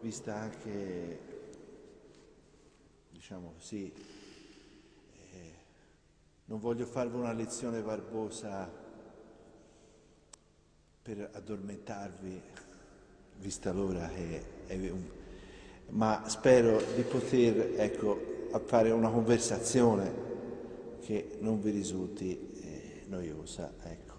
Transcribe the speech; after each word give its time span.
vista 0.00 0.36
anche, 0.36 1.18
diciamo 3.10 3.52
così, 3.54 3.92
eh, 5.32 5.54
non 6.46 6.60
voglio 6.60 6.86
farvi 6.86 7.16
una 7.16 7.32
lezione 7.32 7.80
barbosa 7.80 8.70
per 11.02 11.30
addormentarvi, 11.32 12.42
vista 13.38 13.72
l'ora 13.72 14.08
che 14.08 14.66
è 14.66 14.74
un... 14.90 15.04
ma 15.88 16.24
spero 16.28 16.80
di 16.94 17.02
poter, 17.02 17.80
ecco, 17.80 18.50
fare 18.66 18.90
una 18.90 19.10
conversazione 19.10 20.26
che 21.00 21.38
non 21.40 21.60
vi 21.60 21.70
risulti 21.70 22.60
eh, 22.60 23.04
noiosa, 23.06 23.74
ecco, 23.82 24.14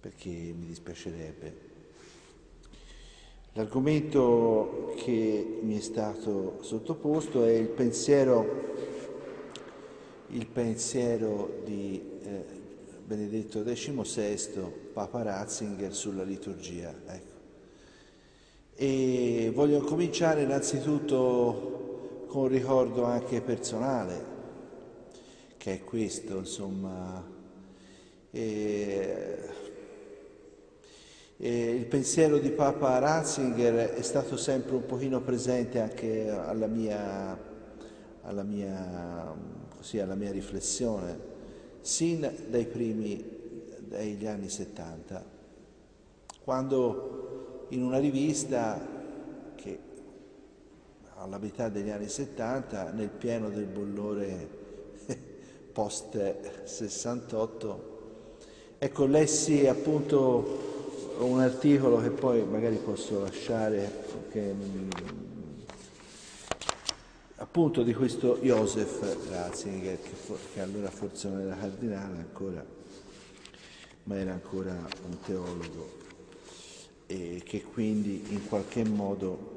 perché 0.00 0.30
mi 0.30 0.66
dispiacerebbe. 0.66 1.67
L'argomento 3.58 4.94
che 4.98 5.58
mi 5.62 5.76
è 5.76 5.80
stato 5.80 6.58
sottoposto 6.60 7.42
è 7.42 7.50
il 7.50 7.66
pensiero, 7.66 8.46
il 10.28 10.46
pensiero 10.46 11.58
di 11.64 12.00
eh, 12.22 12.44
Benedetto 13.04 13.64
XVI, 13.64 14.92
Papa 14.92 15.22
Ratzinger, 15.22 15.92
sulla 15.92 16.22
liturgia. 16.22 16.94
Ecco. 17.04 17.36
E 18.76 19.50
voglio 19.52 19.80
cominciare 19.80 20.42
innanzitutto 20.42 22.26
con 22.28 22.42
un 22.42 22.48
ricordo 22.48 23.02
anche 23.02 23.40
personale, 23.40 24.24
che 25.56 25.72
è 25.72 25.82
questo, 25.82 26.38
insomma. 26.38 27.26
E 28.30 29.67
e 31.40 31.70
il 31.70 31.86
pensiero 31.86 32.38
di 32.38 32.50
Papa 32.50 32.98
Ratzinger 32.98 33.94
è 33.94 34.02
stato 34.02 34.36
sempre 34.36 34.74
un 34.74 34.84
pochino 34.86 35.20
presente 35.20 35.78
anche 35.78 36.28
alla 36.28 36.66
mia, 36.66 37.38
alla 38.22 38.42
mia, 38.42 39.36
così, 39.76 40.00
alla 40.00 40.16
mia 40.16 40.32
riflessione, 40.32 41.16
sin 41.80 42.28
dai 42.48 42.66
primi, 42.66 43.24
dagli 43.78 44.26
anni 44.26 44.48
70, 44.48 45.24
quando 46.42 47.66
in 47.68 47.84
una 47.84 47.98
rivista 47.98 48.84
che 49.54 49.78
alla 51.14 51.38
metà 51.38 51.68
degli 51.68 51.90
anni 51.90 52.08
70, 52.08 52.90
nel 52.90 53.10
pieno 53.10 53.48
del 53.48 53.66
bollore 53.66 54.48
post 55.72 56.64
68, 56.64 57.96
ecco, 58.76 59.06
lessi 59.06 59.68
appunto 59.68 60.67
un 61.24 61.40
articolo 61.40 62.00
che 62.00 62.10
poi 62.10 62.44
magari 62.44 62.76
posso 62.76 63.20
lasciare, 63.20 64.04
che, 64.30 64.54
appunto 67.36 67.82
di 67.82 67.94
questo 67.94 68.38
Joseph 68.40 69.28
Ratzinger, 69.30 70.00
che, 70.00 70.10
che 70.54 70.60
allora 70.60 70.90
forse 70.90 71.28
non 71.28 71.40
era 71.40 71.56
cardinale 71.56 72.18
ancora, 72.18 72.64
ma 74.04 74.16
era 74.16 74.32
ancora 74.32 74.72
un 74.72 75.20
teologo, 75.24 75.96
e 77.06 77.42
che 77.44 77.62
quindi 77.62 78.24
in 78.28 78.46
qualche 78.46 78.84
modo 78.84 79.56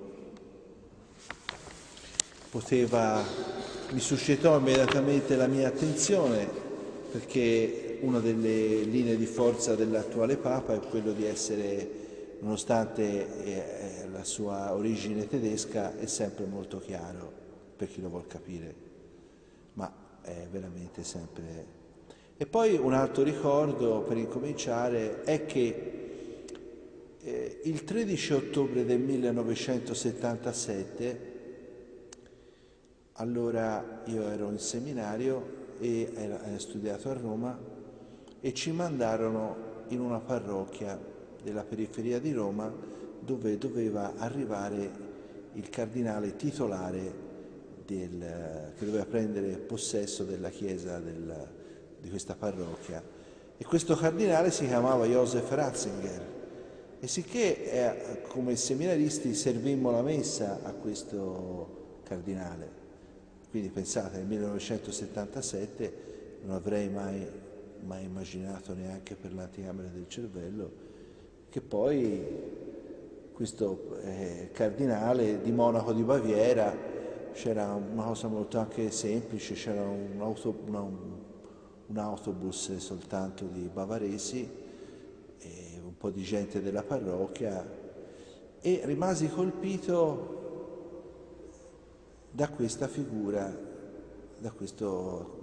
poteva, 2.49 3.23
mi 3.91 3.99
suscitò 3.99 4.57
immediatamente 4.57 5.35
la 5.35 5.47
mia 5.47 5.67
attenzione 5.67 6.69
perché 7.11 7.90
una 8.01 8.19
delle 8.19 8.83
linee 8.83 9.17
di 9.17 9.25
forza 9.25 9.75
dell'attuale 9.75 10.37
Papa 10.37 10.73
è 10.73 10.79
quello 10.79 11.11
di 11.11 11.25
essere, 11.25 11.89
nonostante 12.39 13.43
eh, 13.43 14.07
la 14.11 14.23
sua 14.23 14.73
origine 14.73 15.27
tedesca, 15.27 15.97
è 15.97 16.05
sempre 16.05 16.45
molto 16.45 16.79
chiaro 16.79 17.29
per 17.75 17.89
chi 17.89 17.99
lo 18.01 18.07
vuol 18.09 18.27
capire, 18.27 18.73
ma 19.73 19.93
è 20.21 20.47
veramente 20.49 21.03
sempre... 21.03 21.79
E 22.37 22.45
poi 22.47 22.75
un 22.75 22.93
altro 22.93 23.23
ricordo 23.23 24.01
per 24.01 24.17
incominciare 24.17 25.23
è 25.23 25.45
che 25.45 25.91
eh, 27.21 27.59
il 27.63 27.83
13 27.83 28.33
ottobre 28.33 28.83
del 28.83 28.99
1977, 28.99 31.29
allora 33.13 34.01
io 34.05 34.27
ero 34.27 34.49
in 34.49 34.57
seminario 34.57 35.59
e 35.79 36.11
ho 36.53 36.57
studiato 36.57 37.09
a 37.09 37.13
Roma, 37.13 37.70
e 38.41 38.53
ci 38.53 38.71
mandarono 38.71 39.69
in 39.89 39.99
una 39.99 40.19
parrocchia 40.19 40.99
della 41.43 41.63
periferia 41.63 42.19
di 42.19 42.33
Roma 42.33 42.73
dove 43.19 43.57
doveva 43.57 44.13
arrivare 44.17 45.09
il 45.53 45.69
cardinale 45.69 46.35
titolare 46.35 47.29
del, 47.85 48.73
che 48.77 48.85
doveva 48.85 49.05
prendere 49.05 49.57
possesso 49.57 50.23
della 50.23 50.49
chiesa 50.49 50.99
del, 50.99 51.47
di 51.99 52.09
questa 52.09 52.35
parrocchia. 52.35 53.01
E 53.57 53.63
questo 53.63 53.95
cardinale 53.95 54.49
si 54.49 54.65
chiamava 54.65 55.05
Joseph 55.05 55.51
Ratzinger. 55.51 56.39
E 56.99 57.07
sicché 57.07 57.71
eh, 57.71 58.21
come 58.27 58.55
seminaristi 58.55 59.35
servimmo 59.35 59.91
la 59.91 60.01
messa 60.01 60.61
a 60.63 60.71
questo 60.71 61.99
cardinale. 62.03 62.79
Quindi 63.49 63.69
pensate, 63.69 64.17
nel 64.17 64.27
1977 64.27 65.93
non 66.43 66.55
avrei 66.55 66.89
mai 66.89 67.27
mai 67.85 68.05
immaginato 68.05 68.73
neanche 68.73 69.15
per 69.15 69.33
l'anticamera 69.33 69.89
del 69.89 70.07
cervello, 70.07 70.71
che 71.49 71.61
poi 71.61 72.59
questo 73.33 73.97
eh, 74.03 74.49
cardinale 74.51 75.41
di 75.41 75.51
Monaco 75.51 75.93
di 75.93 76.03
Baviera 76.03 76.73
c'era 77.33 77.73
una 77.73 78.03
cosa 78.03 78.27
molto 78.27 78.59
anche 78.59 78.91
semplice, 78.91 79.55
c'era 79.55 79.81
un, 79.81 80.19
auto, 80.19 80.53
una, 80.65 80.81
un, 80.81 80.97
un 81.87 81.97
autobus 81.97 82.75
soltanto 82.77 83.45
di 83.45 83.69
bavaresi 83.71 84.49
e 85.39 85.79
un 85.83 85.97
po' 85.97 86.09
di 86.09 86.21
gente 86.21 86.61
della 86.61 86.83
parrocchia 86.83 87.79
e 88.61 88.81
rimasi 88.83 89.27
colpito 89.29 90.39
da 92.31 92.47
questa 92.49 92.87
figura, 92.87 93.53
da 94.37 94.51
questo 94.51 95.40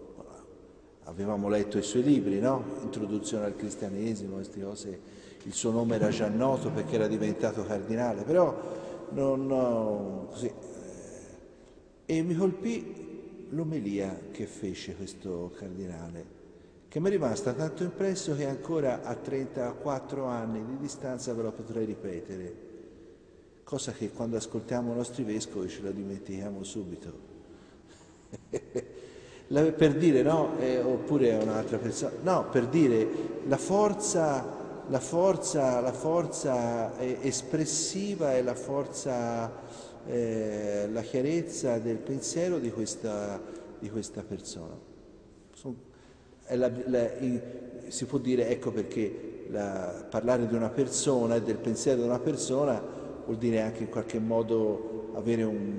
avevamo 1.08 1.48
letto 1.48 1.78
i 1.78 1.82
suoi 1.82 2.02
libri, 2.02 2.38
no? 2.38 2.62
Introduzione 2.82 3.46
al 3.46 3.56
cristianesimo, 3.56 4.34
queste 4.34 4.62
cose, 4.62 5.00
il 5.42 5.52
suo 5.54 5.70
nome 5.70 5.94
era 5.94 6.10
già 6.10 6.28
noto 6.28 6.70
perché 6.70 6.96
era 6.96 7.06
diventato 7.08 7.64
cardinale, 7.64 8.22
però 8.22 9.08
non, 9.10 9.46
no, 9.46 10.26
così. 10.30 10.46
Eh, 10.46 12.16
e 12.16 12.22
mi 12.22 12.34
colpì 12.34 13.46
l'omelia 13.50 14.20
che 14.30 14.44
fece 14.44 14.94
questo 14.94 15.50
cardinale, 15.56 16.36
che 16.88 17.00
mi 17.00 17.08
è 17.08 17.10
rimasta 17.10 17.54
tanto 17.54 17.82
impresso 17.84 18.36
che 18.36 18.46
ancora 18.46 19.02
a 19.02 19.14
34 19.14 20.24
anni 20.24 20.62
di 20.64 20.76
distanza 20.76 21.32
ve 21.32 21.42
la 21.42 21.52
potrei 21.52 21.86
ripetere, 21.86 22.66
cosa 23.64 23.92
che 23.92 24.10
quando 24.10 24.36
ascoltiamo 24.36 24.92
i 24.92 24.96
nostri 24.96 25.22
vescovi 25.22 25.68
ce 25.68 25.82
la 25.82 25.90
dimentichiamo 25.90 26.62
subito. 26.62 27.26
per 29.48 29.94
dire, 29.94 30.20
no, 30.22 30.58
eh, 30.58 30.78
oppure 30.80 31.30
è 31.30 31.42
un'altra 31.42 31.78
persona, 31.78 32.12
no, 32.22 32.48
per 32.50 32.66
dire 32.66 33.08
la 33.46 33.56
forza, 33.56 34.44
la 34.88 35.00
forza, 35.00 35.80
la 35.80 35.92
forza 35.92 36.98
espressiva 36.98 38.34
e 38.34 38.42
la 38.42 38.54
forza, 38.54 39.50
eh, 40.06 40.86
la 40.92 41.00
chiarezza 41.00 41.78
del 41.78 41.96
pensiero 41.96 42.58
di 42.58 42.70
questa, 42.70 43.40
di 43.78 43.88
questa 43.88 44.22
persona. 44.22 44.86
La, 46.50 46.70
la, 46.86 47.12
in, 47.18 47.40
si 47.88 48.04
può 48.04 48.18
dire, 48.18 48.48
ecco 48.48 48.70
perché 48.70 49.46
la, 49.48 50.06
parlare 50.10 50.46
di 50.46 50.54
una 50.54 50.68
persona 50.68 51.36
e 51.36 51.42
del 51.42 51.56
pensiero 51.56 52.02
di 52.02 52.06
una 52.06 52.18
persona 52.18 52.82
vuol 53.24 53.38
dire 53.38 53.62
anche 53.62 53.84
in 53.84 53.88
qualche 53.88 54.18
modo 54.18 55.10
avere 55.14 55.42
un, 55.42 55.76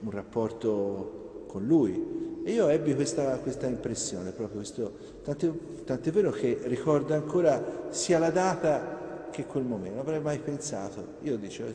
un 0.00 0.10
rapporto 0.10 1.44
con 1.46 1.66
lui, 1.66 2.21
e 2.44 2.52
io 2.52 2.68
ebbi 2.68 2.94
questa, 2.94 3.38
questa 3.38 3.66
impressione, 3.66 4.32
proprio 4.32 4.56
questo, 4.58 4.96
tant'è, 5.22 5.50
tant'è 5.84 6.10
vero 6.10 6.30
che 6.30 6.58
ricordo 6.64 7.14
ancora 7.14 7.86
sia 7.90 8.18
la 8.18 8.30
data 8.30 9.28
che 9.30 9.46
quel 9.46 9.64
momento, 9.64 9.96
non 9.96 10.00
avrei 10.00 10.20
mai 10.20 10.38
pensato. 10.38 11.14
Io 11.22 11.36
dicevo, 11.36 11.70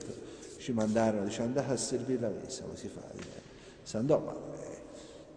ci 0.57 0.73
mandarono, 0.73 1.25
dice 1.25 1.41
andate 1.41 1.71
a 1.71 1.77
servire 1.77 2.21
la 2.21 2.29
messa, 2.29 2.63
come 2.63 2.75
si 2.75 2.87
fa? 2.87 3.01
Si 3.81 3.95
andò, 3.95 4.19
ma 4.19 4.35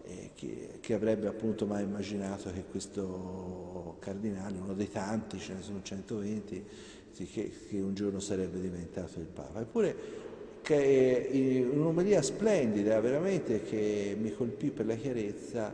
eh, 0.05 0.13
eh, 0.13 0.31
chi, 0.35 0.69
chi, 0.81 0.93
avrebbe 0.93 1.29
appunto 1.29 1.67
mai 1.67 1.85
immaginato 1.85 2.51
che 2.51 2.65
questo 2.69 3.97
cardinale, 4.01 4.59
uno 4.59 4.75
dei 4.75 4.91
tanti, 4.91 5.39
ce 5.39 5.55
ne 5.55 5.63
sono 5.63 5.81
120, 5.83 6.67
che, 7.13 7.53
che 7.69 7.81
un 7.81 7.95
giorno 7.95 8.19
sarebbe 8.19 8.61
diventato 8.61 9.21
il 9.21 9.27
Papa. 9.27 9.61
Eppure 9.61 10.29
che 10.63 11.29
è 11.29 11.63
un'omelia 11.65 12.23
splendida, 12.23 13.01
veramente, 13.01 13.63
che 13.63 14.17
mi 14.19 14.33
colpì 14.33 14.71
per 14.71 14.87
la 14.87 14.95
chiarezza 14.95 15.73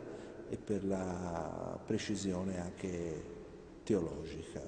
e 0.49 0.57
per 0.57 0.85
la 0.85 1.79
precisione 1.85 2.59
anche 2.59 3.35
teologica, 3.83 4.61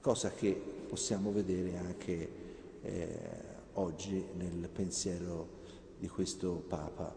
cosa 0.00 0.30
che 0.30 0.60
possiamo 0.88 1.32
vedere 1.32 1.76
anche 1.76 2.28
eh, 2.82 3.08
oggi 3.74 4.24
nel 4.36 4.68
pensiero 4.72 5.56
di 5.98 6.08
questo 6.08 6.62
Papa. 6.66 7.14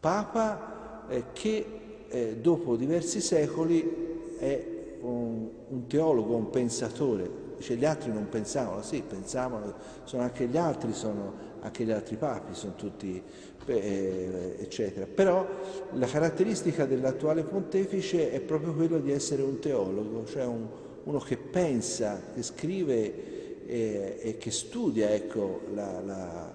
Papa 0.00 1.06
eh, 1.08 1.24
che 1.32 1.66
eh, 2.08 2.36
dopo 2.36 2.76
diversi 2.76 3.20
secoli 3.20 4.36
è 4.38 4.76
un, 5.00 5.48
un 5.68 5.86
teologo, 5.86 6.34
un 6.34 6.50
pensatore, 6.50 7.30
Dice 7.58 7.74
gli 7.74 7.84
altri 7.84 8.12
non 8.12 8.28
pensavano, 8.28 8.82
sì, 8.82 9.02
pensavano, 9.06 9.74
sono 10.04 10.22
anche 10.22 10.46
gli 10.46 10.56
altri, 10.56 10.92
sono 10.92 11.46
anche 11.60 11.84
gli 11.84 11.90
altri 11.90 12.16
papi, 12.16 12.54
sono 12.54 12.74
tutti 12.76 13.20
eh, 13.66 14.56
eccetera. 14.60 15.06
Però 15.06 15.46
la 15.92 16.06
caratteristica 16.06 16.86
dell'attuale 16.86 17.42
pontefice 17.42 18.30
è 18.30 18.40
proprio 18.40 18.74
quello 18.74 18.98
di 19.00 19.10
essere 19.10 19.42
un 19.42 19.58
teologo, 19.58 20.24
cioè 20.24 20.44
un, 20.44 20.68
uno 21.02 21.18
che 21.18 21.36
pensa, 21.36 22.22
che 22.32 22.42
scrive 22.42 23.66
e, 23.66 24.18
e 24.22 24.36
che 24.38 24.50
studia 24.52 25.10
ecco, 25.10 25.62
la, 25.74 26.00
la, 26.00 26.54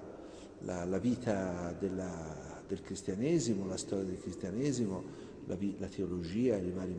la, 0.59 0.85
la 0.85 0.97
vita 0.99 1.75
della, 1.77 2.61
del 2.65 2.81
cristianesimo, 2.81 3.67
la 3.67 3.77
storia 3.77 4.05
del 4.05 4.21
cristianesimo, 4.21 5.03
la, 5.47 5.87
teologia, 5.87 6.55
i 6.55 6.71
vari 6.71 6.95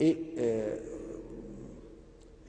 e, 0.00 0.32
eh, 0.34 0.82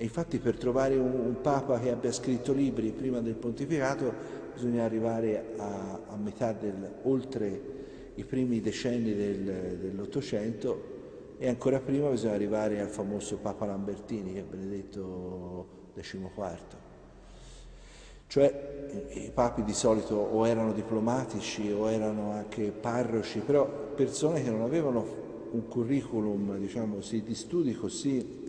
e 0.01 0.05
infatti 0.05 0.39
per 0.39 0.57
trovare 0.57 0.95
un, 0.95 1.11
un, 1.13 1.41
Papa 1.41 1.79
che 1.79 1.91
abbia 1.91 2.11
scritto 2.11 2.53
libri 2.53 2.91
prima 2.91 3.19
del 3.19 3.35
pontificato 3.35 4.11
bisogna 4.51 4.83
arrivare 4.83 5.53
a, 5.57 5.99
a 6.07 6.15
metà 6.15 6.53
del, 6.53 6.91
oltre 7.03 7.61
i 8.15 8.23
primi 8.23 8.61
decenni 8.61 9.13
del, 9.13 9.77
dell'Ottocento 9.79 11.35
e 11.37 11.47
ancora 11.47 11.79
prima 11.81 12.09
bisogna 12.09 12.33
arrivare 12.33 12.79
al 12.79 12.89
famoso 12.89 13.37
Papa 13.37 13.67
Lambertini, 13.67 14.33
che 14.33 14.39
è 14.39 14.43
Benedetto 14.43 15.67
XIV. 15.93 16.19
Cioè 18.25 19.07
i 19.09 19.29
papi 19.31 19.63
di 19.63 19.73
solito 19.73 20.15
o 20.15 20.47
erano 20.47 20.73
diplomatici 20.73 21.71
o 21.71 21.91
erano 21.91 22.31
anche 22.31 22.71
parroci, 22.71 23.37
però 23.37 23.67
persone 23.93 24.41
che 24.41 24.49
non 24.49 24.61
avevano 24.61 25.05
un 25.51 25.67
curriculum 25.67 26.57
diciamo 26.57 26.97
di 27.07 27.35
studi 27.35 27.75
così 27.75 28.40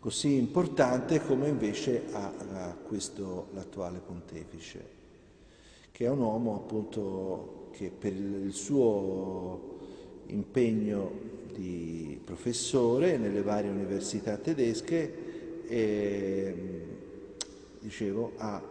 così 0.00 0.36
importante 0.36 1.22
come 1.24 1.48
invece 1.48 2.04
ha, 2.12 2.74
questo 2.82 3.48
l'attuale 3.52 3.98
pontefice, 3.98 4.98
che 5.92 6.06
è 6.06 6.08
un 6.08 6.20
uomo 6.20 6.56
appunto 6.56 7.68
che 7.72 7.92
per 7.96 8.12
il 8.12 8.52
suo 8.52 9.78
impegno 10.26 11.28
di 11.52 12.18
professore 12.24 13.18
nelle 13.18 13.42
varie 13.42 13.70
università 13.70 14.38
tedesche 14.38 15.64
eh, 15.66 16.86
dicevo, 17.78 18.32
ha 18.36 18.62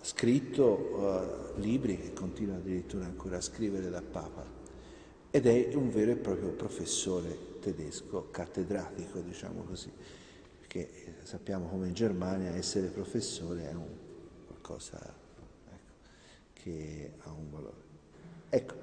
scritto 0.00 1.54
uh, 1.54 1.60
libri 1.60 1.98
che 1.98 2.12
continua 2.12 2.56
addirittura 2.56 3.04
ancora 3.04 3.36
a 3.36 3.40
scrivere 3.40 3.90
da 3.90 4.02
Papa 4.02 4.44
ed 5.30 5.46
è 5.46 5.74
un 5.74 5.90
vero 5.90 6.12
e 6.12 6.16
proprio 6.16 6.50
professore 6.50 7.36
tedesco, 7.60 8.28
cattedratico, 8.30 9.20
diciamo 9.20 9.62
così 9.62 9.90
perché 10.74 10.88
sappiamo 11.22 11.68
come 11.68 11.86
in 11.86 11.94
Germania 11.94 12.52
essere 12.56 12.88
professore 12.88 13.70
è 13.70 13.74
un 13.74 13.86
qualcosa 14.46 14.98
ecco, 15.66 15.92
che 16.52 17.12
ha 17.18 17.30
un 17.30 17.50
valore. 17.50 17.82
Ecco, 18.48 18.74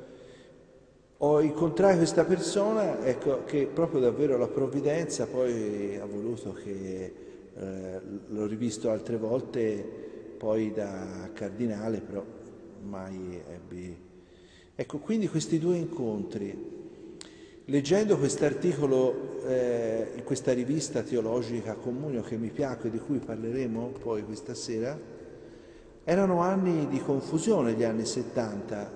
ho 1.18 1.42
incontrato 1.42 1.98
questa 1.98 2.24
persona 2.24 3.06
ecco, 3.06 3.44
che 3.44 3.68
proprio 3.68 4.00
davvero 4.00 4.38
la 4.38 4.48
provvidenza 4.48 5.28
poi 5.28 5.98
ha 5.98 6.06
voluto 6.06 6.54
che 6.54 7.14
eh, 7.54 8.02
l'ho 8.28 8.46
rivisto 8.46 8.90
altre 8.90 9.18
volte 9.18 9.84
poi 10.38 10.72
da 10.72 11.30
cardinale, 11.34 12.00
però 12.00 12.24
mai 12.84 13.42
ebbi... 13.50 14.10
Ecco, 14.74 14.98
quindi 15.00 15.28
questi 15.28 15.60
due 15.60 15.76
incontri 15.76 16.81
Leggendo 17.72 18.18
quest'articolo 18.18 19.46
eh, 19.48 20.12
in 20.18 20.26
questa 20.26 20.52
rivista 20.52 21.04
teologica 21.04 21.76
Comunio 21.76 22.22
che 22.22 22.36
mi 22.36 22.50
piace 22.50 22.90
di 22.90 23.00
cui 23.00 23.20
parleremo 23.20 23.94
poi 23.98 24.26
questa 24.26 24.54
sera, 24.54 25.00
erano 26.04 26.42
anni 26.42 26.90
di 26.90 27.00
confusione, 27.00 27.72
gli 27.72 27.86
anni 27.86 28.04
70, 28.04 28.92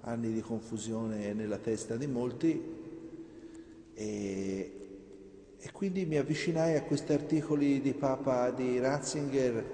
anni 0.00 0.32
di 0.32 0.40
confusione 0.40 1.32
nella 1.34 1.58
testa 1.58 1.94
di 1.94 2.08
molti 2.08 2.60
e, 3.94 4.72
e 5.56 5.70
quindi 5.70 6.04
mi 6.04 6.16
avvicinai 6.16 6.74
a 6.74 6.82
questi 6.82 7.12
articoli 7.12 7.80
di 7.80 7.92
Papa 7.92 8.50
di 8.50 8.80
Ratzinger 8.80 9.64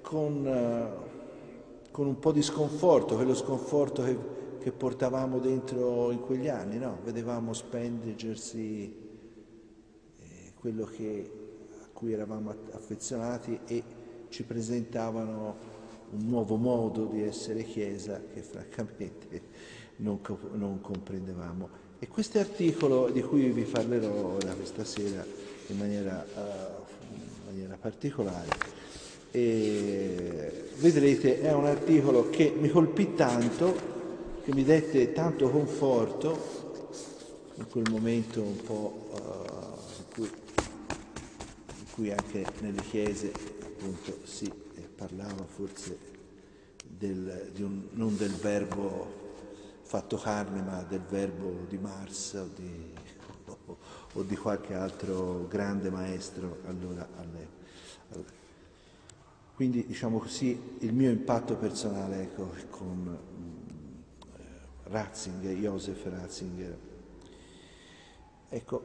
con, 0.00 0.44
uh, 0.44 1.90
con 1.92 2.08
un 2.08 2.18
po' 2.18 2.32
di 2.32 2.42
sconforto, 2.42 3.14
quello 3.14 3.36
sconforto 3.36 4.02
che 4.02 4.37
che 4.68 4.72
portavamo 4.72 5.38
dentro 5.38 6.10
in 6.10 6.20
quegli 6.20 6.48
anni, 6.48 6.76
no? 6.76 6.98
vedevamo 7.02 7.54
spendersi 7.54 8.94
eh, 10.18 10.52
quello 10.60 10.84
che, 10.84 11.30
a 11.82 11.86
cui 11.90 12.12
eravamo 12.12 12.54
affezionati 12.72 13.58
e 13.66 13.82
ci 14.28 14.42
presentavano 14.42 15.76
un 16.10 16.26
nuovo 16.26 16.56
modo 16.56 17.06
di 17.06 17.22
essere 17.22 17.62
Chiesa 17.62 18.20
che 18.30 18.42
francamente 18.42 19.40
non, 19.96 20.20
non 20.52 20.82
comprendevamo. 20.82 21.68
E 21.98 22.06
questo 22.08 22.38
articolo 22.38 23.08
di 23.08 23.22
cui 23.22 23.48
vi 23.50 23.62
parlerò 23.62 24.34
ora 24.34 24.52
questa 24.52 24.84
sera 24.84 25.24
in 25.68 25.78
maniera, 25.78 26.26
uh, 26.34 27.14
in 27.14 27.44
maniera 27.46 27.76
particolare, 27.80 28.50
e 29.30 30.68
vedrete 30.76 31.40
è 31.40 31.52
un 31.54 31.64
articolo 31.64 32.28
che 32.28 32.54
mi 32.54 32.68
colpì 32.68 33.14
tanto 33.14 33.96
che 34.48 34.54
mi 34.54 34.64
dette 34.64 35.12
tanto 35.12 35.50
conforto 35.50 36.72
in 37.56 37.68
quel 37.68 37.90
momento 37.90 38.40
un 38.40 38.56
po' 38.62 39.08
uh, 39.10 39.98
in, 39.98 40.04
cui, 40.14 40.30
in, 41.76 41.84
cui, 41.92 42.10
anche 42.10 42.46
nelle 42.60 42.80
chiese 42.80 43.30
appunto 43.62 44.20
si 44.24 44.50
eh, 44.76 44.88
parlava 44.96 45.44
forse 45.44 45.98
del, 46.82 47.52
un, 47.58 47.88
non 47.90 48.16
del 48.16 48.32
verbo 48.32 49.36
fatto 49.82 50.16
carne 50.16 50.62
ma 50.62 50.82
del 50.82 51.02
verbo 51.06 51.66
di 51.68 51.76
Mars 51.76 52.32
o 52.32 52.48
di, 52.56 52.94
o, 53.44 53.76
o 54.14 54.22
di 54.22 54.34
qualche 54.34 54.72
altro 54.72 55.46
grande 55.46 55.90
maestro 55.90 56.60
allora 56.64 57.06
all'epoca. 57.18 58.32
Quindi 59.54 59.84
diciamo 59.84 60.18
così 60.18 60.58
il 60.78 60.94
mio 60.94 61.10
impatto 61.10 61.54
personale 61.56 62.22
ecco, 62.22 62.50
con 62.70 63.28
Ratzinger, 64.90 65.54
Josef 65.54 66.04
Ratzinger. 66.04 66.76
Ecco, 68.50 68.82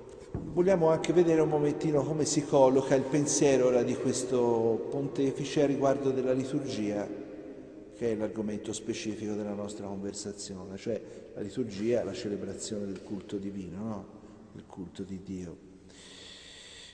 vogliamo 0.51 0.89
anche 0.89 1.13
vedere 1.13 1.39
un 1.39 1.47
momentino 1.47 2.03
come 2.03 2.25
si 2.25 2.43
colloca 2.43 2.95
il 2.95 3.03
pensiero 3.03 3.67
ora 3.67 3.81
di 3.83 3.95
questo 3.95 4.87
pontefice 4.89 5.63
a 5.63 5.65
riguardo 5.65 6.11
della 6.11 6.33
liturgia, 6.33 7.07
che 7.95 8.11
è 8.11 8.15
l'argomento 8.15 8.73
specifico 8.73 9.33
della 9.33 9.53
nostra 9.53 9.87
conversazione, 9.87 10.75
cioè 10.77 11.01
la 11.33 11.41
liturgia, 11.41 12.03
la 12.03 12.13
celebrazione 12.13 12.85
del 12.85 13.01
culto 13.03 13.37
divino, 13.37 13.77
no? 13.77 14.05
il 14.55 14.65
culto 14.67 15.03
di 15.03 15.21
Dio. 15.23 15.71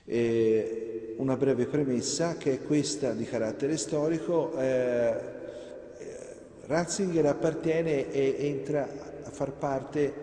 E 0.05 1.15
una 1.17 1.37
breve 1.37 1.65
premessa 1.65 2.37
che 2.37 2.53
è 2.53 2.61
questa 2.61 3.13
di 3.13 3.25
carattere 3.25 3.77
storico. 3.77 4.55
Eh, 4.57 5.37
Ratzinger 6.69 7.25
appartiene 7.25 8.11
e 8.11 8.35
entra 8.41 8.87
a 9.23 9.29
far 9.31 9.53
parte, 9.53 10.13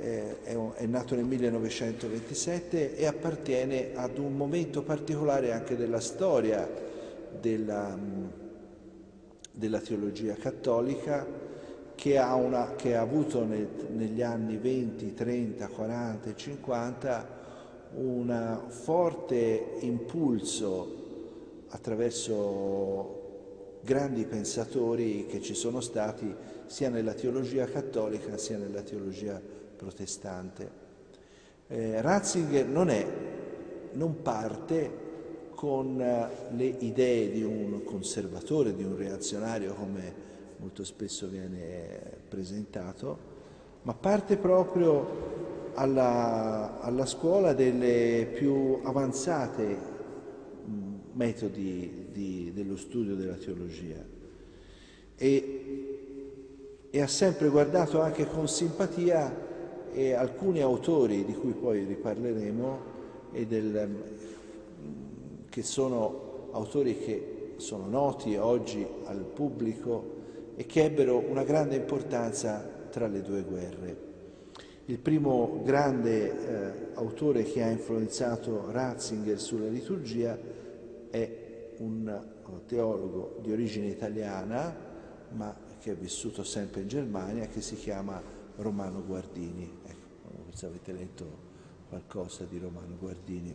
eh, 0.00 0.42
è, 0.42 0.56
è, 0.56 0.86
nato 0.86 1.14
nel 1.14 1.26
1927 1.26 2.96
e 2.96 3.04
appartiene 3.04 3.90
ad 3.92 4.16
un 4.16 4.34
momento 4.34 4.80
particolare 4.80 5.52
anche 5.52 5.76
della 5.76 6.00
storia 6.00 6.66
della, 7.38 7.98
della 9.50 9.78
teologia 9.80 10.32
cattolica 10.36 11.26
che 11.94 12.16
ha, 12.16 12.34
una, 12.34 12.72
che 12.76 12.96
ha 12.96 13.02
avuto 13.02 13.44
nel, 13.44 13.68
negli 13.94 14.22
anni 14.22 14.56
20, 14.56 15.12
30, 15.12 15.68
40 15.68 16.30
e 16.30 16.34
50 16.34 17.28
un 17.96 18.58
forte 18.68 19.76
impulso 19.80 21.02
attraverso 21.68 23.13
grandi 23.84 24.24
pensatori 24.24 25.26
che 25.26 25.42
ci 25.42 25.54
sono 25.54 25.80
stati 25.80 26.34
sia 26.66 26.88
nella 26.88 27.12
teologia 27.12 27.66
cattolica 27.66 28.38
sia 28.38 28.56
nella 28.56 28.80
teologia 28.80 29.40
protestante. 29.76 30.82
Eh, 31.68 32.00
Ratzinger 32.00 32.66
non, 32.66 32.88
è, 32.88 33.06
non 33.92 34.22
parte 34.22 35.02
con 35.54 36.00
eh, 36.00 36.28
le 36.50 36.64
idee 36.64 37.30
di 37.30 37.42
un 37.42 37.84
conservatore, 37.84 38.74
di 38.74 38.84
un 38.84 38.96
reazionario 38.96 39.74
come 39.74 40.32
molto 40.56 40.82
spesso 40.82 41.28
viene 41.28 42.00
presentato, 42.26 43.32
ma 43.82 43.92
parte 43.92 44.38
proprio 44.38 45.72
alla, 45.74 46.80
alla 46.80 47.04
scuola 47.04 47.52
delle 47.52 48.30
più 48.32 48.80
avanzate 48.82 49.92
metodi 51.12 52.03
di, 52.14 52.52
dello 52.54 52.76
studio 52.76 53.16
della 53.16 53.34
teologia 53.34 54.02
e, 55.16 56.88
e, 56.88 57.00
ha 57.00 57.06
sempre 57.08 57.48
guardato 57.48 58.00
anche 58.00 58.26
con 58.26 58.46
simpatia 58.46 59.42
eh, 59.92 60.12
alcuni 60.12 60.60
autori 60.60 61.24
di 61.24 61.34
cui 61.34 61.52
poi 61.52 61.84
riparleremo 61.84 62.92
del, 63.46 63.88
che 65.48 65.62
sono 65.62 66.50
autori 66.52 66.98
che 66.98 67.54
sono 67.56 67.86
noti 67.86 68.36
oggi 68.36 68.86
al 69.04 69.24
pubblico 69.24 70.12
e 70.54 70.66
che 70.66 70.84
ebbero 70.84 71.18
una 71.18 71.42
grande 71.42 71.74
importanza 71.74 72.86
tra 72.90 73.08
le 73.08 73.22
due 73.22 73.42
guerre. 73.42 74.12
Il 74.86 74.98
primo 74.98 75.62
grande 75.64 76.30
eh, 76.30 76.72
autore 76.94 77.42
che 77.42 77.62
ha 77.62 77.70
influenzato 77.70 78.70
Ratzinger 78.70 79.40
sulla 79.40 79.68
liturgia 79.68 80.38
è 81.10 81.43
un 81.78 82.22
teologo 82.66 83.38
di 83.40 83.52
origine 83.52 83.86
italiana, 83.86 84.74
ma 85.30 85.54
che 85.78 85.92
è 85.92 85.94
vissuto 85.94 86.44
sempre 86.44 86.80
in 86.80 86.88
Germania, 86.88 87.46
che 87.46 87.60
si 87.60 87.76
chiama 87.76 88.20
Romano 88.56 89.04
Guardini. 89.04 89.70
Ecco, 89.84 90.42
forse 90.44 90.66
avete 90.66 90.92
letto 90.92 91.52
qualcosa 91.88 92.44
di 92.44 92.58
Romano 92.58 92.96
Guardini. 92.98 93.54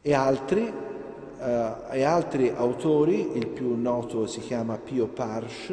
E 0.00 0.12
altri, 0.12 0.66
eh, 0.66 1.74
e 1.90 2.02
altri 2.02 2.48
autori, 2.50 3.36
il 3.36 3.46
più 3.48 3.74
noto 3.74 4.26
si 4.26 4.40
chiama 4.40 4.76
Pio 4.78 5.06
Parsch, 5.06 5.72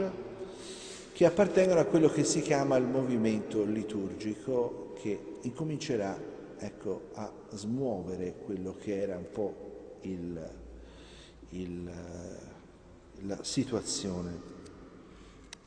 che 1.13 1.25
appartengono 1.25 1.79
a 1.79 1.85
quello 1.85 2.09
che 2.09 2.23
si 2.23 2.41
chiama 2.41 2.77
il 2.77 2.85
movimento 2.85 3.63
liturgico 3.63 4.93
che 5.01 5.37
incomincerà 5.41 6.17
ecco, 6.57 7.09
a 7.13 7.31
smuovere 7.51 8.35
quello 8.45 8.75
che 8.79 9.01
era 9.01 9.17
un 9.17 9.29
po' 9.31 9.97
il, 10.01 10.39
il, 11.51 11.91
la 13.21 13.43
situazione 13.43 14.39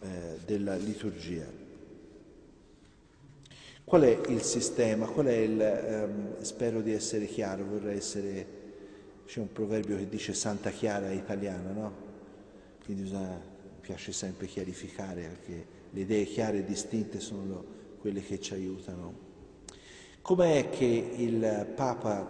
eh, 0.00 0.38
della 0.45 0.76
liturgia. 0.76 1.47
Qual 3.85 4.03
è 4.03 4.21
il 4.29 4.43
sistema? 4.43 5.07
Qual 5.07 5.26
è 5.26 5.37
il, 5.37 5.61
ehm, 5.61 6.43
spero 6.43 6.81
di 6.81 6.93
essere 6.93 7.26
chiaro, 7.26 7.64
vorrei 7.64 7.99
essere, 7.99 8.47
c'è 9.26 9.41
un 9.41 9.53
proverbio 9.53 9.97
che 9.97 10.09
dice 10.09 10.33
Santa 10.33 10.71
Chiara 10.71 11.11
italiana, 11.11 11.71
no? 11.71 11.93
Quindi 12.83 13.03
bisogna 13.03 13.41
piace 13.81 14.12
sempre 14.12 14.47
chiarificare 14.47 15.23
perché 15.23 15.67
le 15.91 16.00
idee 16.00 16.25
chiare 16.25 16.59
e 16.59 16.64
distinte 16.64 17.21
sono 17.21 17.62
quelle 18.00 18.23
che 18.23 18.41
ci 18.41 18.55
aiutano. 18.55 19.33
Com'è 20.23 20.71
che 20.71 21.12
il 21.17 21.73
Papa, 21.75 22.26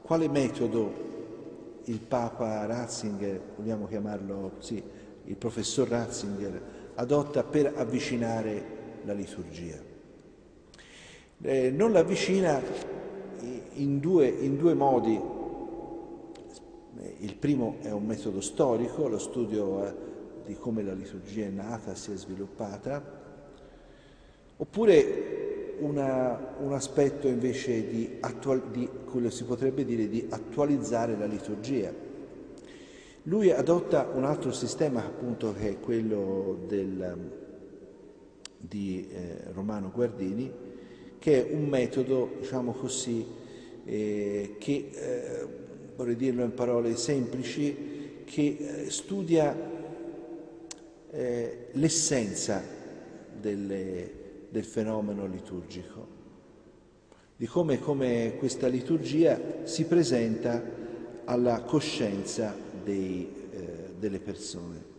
quale 0.00 0.28
metodo 0.28 1.11
il 1.84 1.98
Papa 2.00 2.64
Ratzinger, 2.66 3.40
vogliamo 3.56 3.86
chiamarlo 3.86 4.52
così, 4.56 4.82
il 5.24 5.36
professor 5.36 5.88
Ratzinger, 5.88 6.62
adotta 6.94 7.42
per 7.42 7.72
avvicinare 7.76 8.64
la 9.04 9.12
liturgia? 9.12 9.90
Eh, 11.42 11.70
non 11.70 11.92
l'avvicina 11.92 12.60
in 13.74 13.98
due, 13.98 14.28
in 14.28 14.56
due 14.56 14.74
modi. 14.74 15.20
Il 17.18 17.34
primo 17.36 17.76
è 17.80 17.90
un 17.90 18.04
metodo 18.04 18.40
storico, 18.40 19.08
lo 19.08 19.18
studio 19.18 19.86
eh, 19.86 19.94
di 20.46 20.54
come 20.54 20.82
la 20.82 20.92
liturgia 20.92 21.44
è 21.44 21.50
nata, 21.50 21.94
si 21.94 22.12
è 22.12 22.16
sviluppata, 22.16 23.02
oppure 24.56 25.41
una, 25.82 26.54
un 26.60 26.72
aspetto 26.72 27.26
invece 27.28 27.88
di, 27.88 28.16
attual, 28.20 28.70
di, 28.70 28.88
quello 29.04 29.30
si 29.30 29.44
potrebbe 29.44 29.84
dire, 29.84 30.08
di 30.08 30.26
attualizzare 30.28 31.16
la 31.16 31.26
liturgia. 31.26 31.92
Lui 33.24 33.50
adotta 33.50 34.10
un 34.14 34.24
altro 34.24 34.52
sistema 34.52 35.04
appunto 35.04 35.54
che 35.54 35.68
è 35.70 35.80
quello 35.80 36.58
del, 36.66 37.30
di 38.58 39.08
eh, 39.10 39.52
Romano 39.52 39.90
Guardini, 39.92 40.50
che 41.18 41.48
è 41.48 41.54
un 41.54 41.68
metodo, 41.68 42.36
diciamo 42.40 42.72
così, 42.72 43.24
eh, 43.84 44.56
che, 44.58 44.90
eh, 44.92 45.46
vorrei 45.96 46.16
dirlo 46.16 46.42
in 46.42 46.54
parole 46.54 46.96
semplici, 46.96 48.22
che 48.24 48.56
eh, 48.58 48.90
studia 48.90 49.70
eh, 51.10 51.66
l'essenza 51.72 52.62
delle, 53.40 54.20
del 54.52 54.64
fenomeno 54.64 55.26
liturgico, 55.26 56.06
di 57.36 57.46
come, 57.46 57.80
come, 57.80 58.34
questa 58.38 58.66
liturgia 58.66 59.40
si 59.62 59.86
presenta 59.86 60.62
alla 61.24 61.62
coscienza 61.62 62.54
dei, 62.84 63.26
eh, 63.50 63.94
delle 63.98 64.20
persone. 64.20 64.90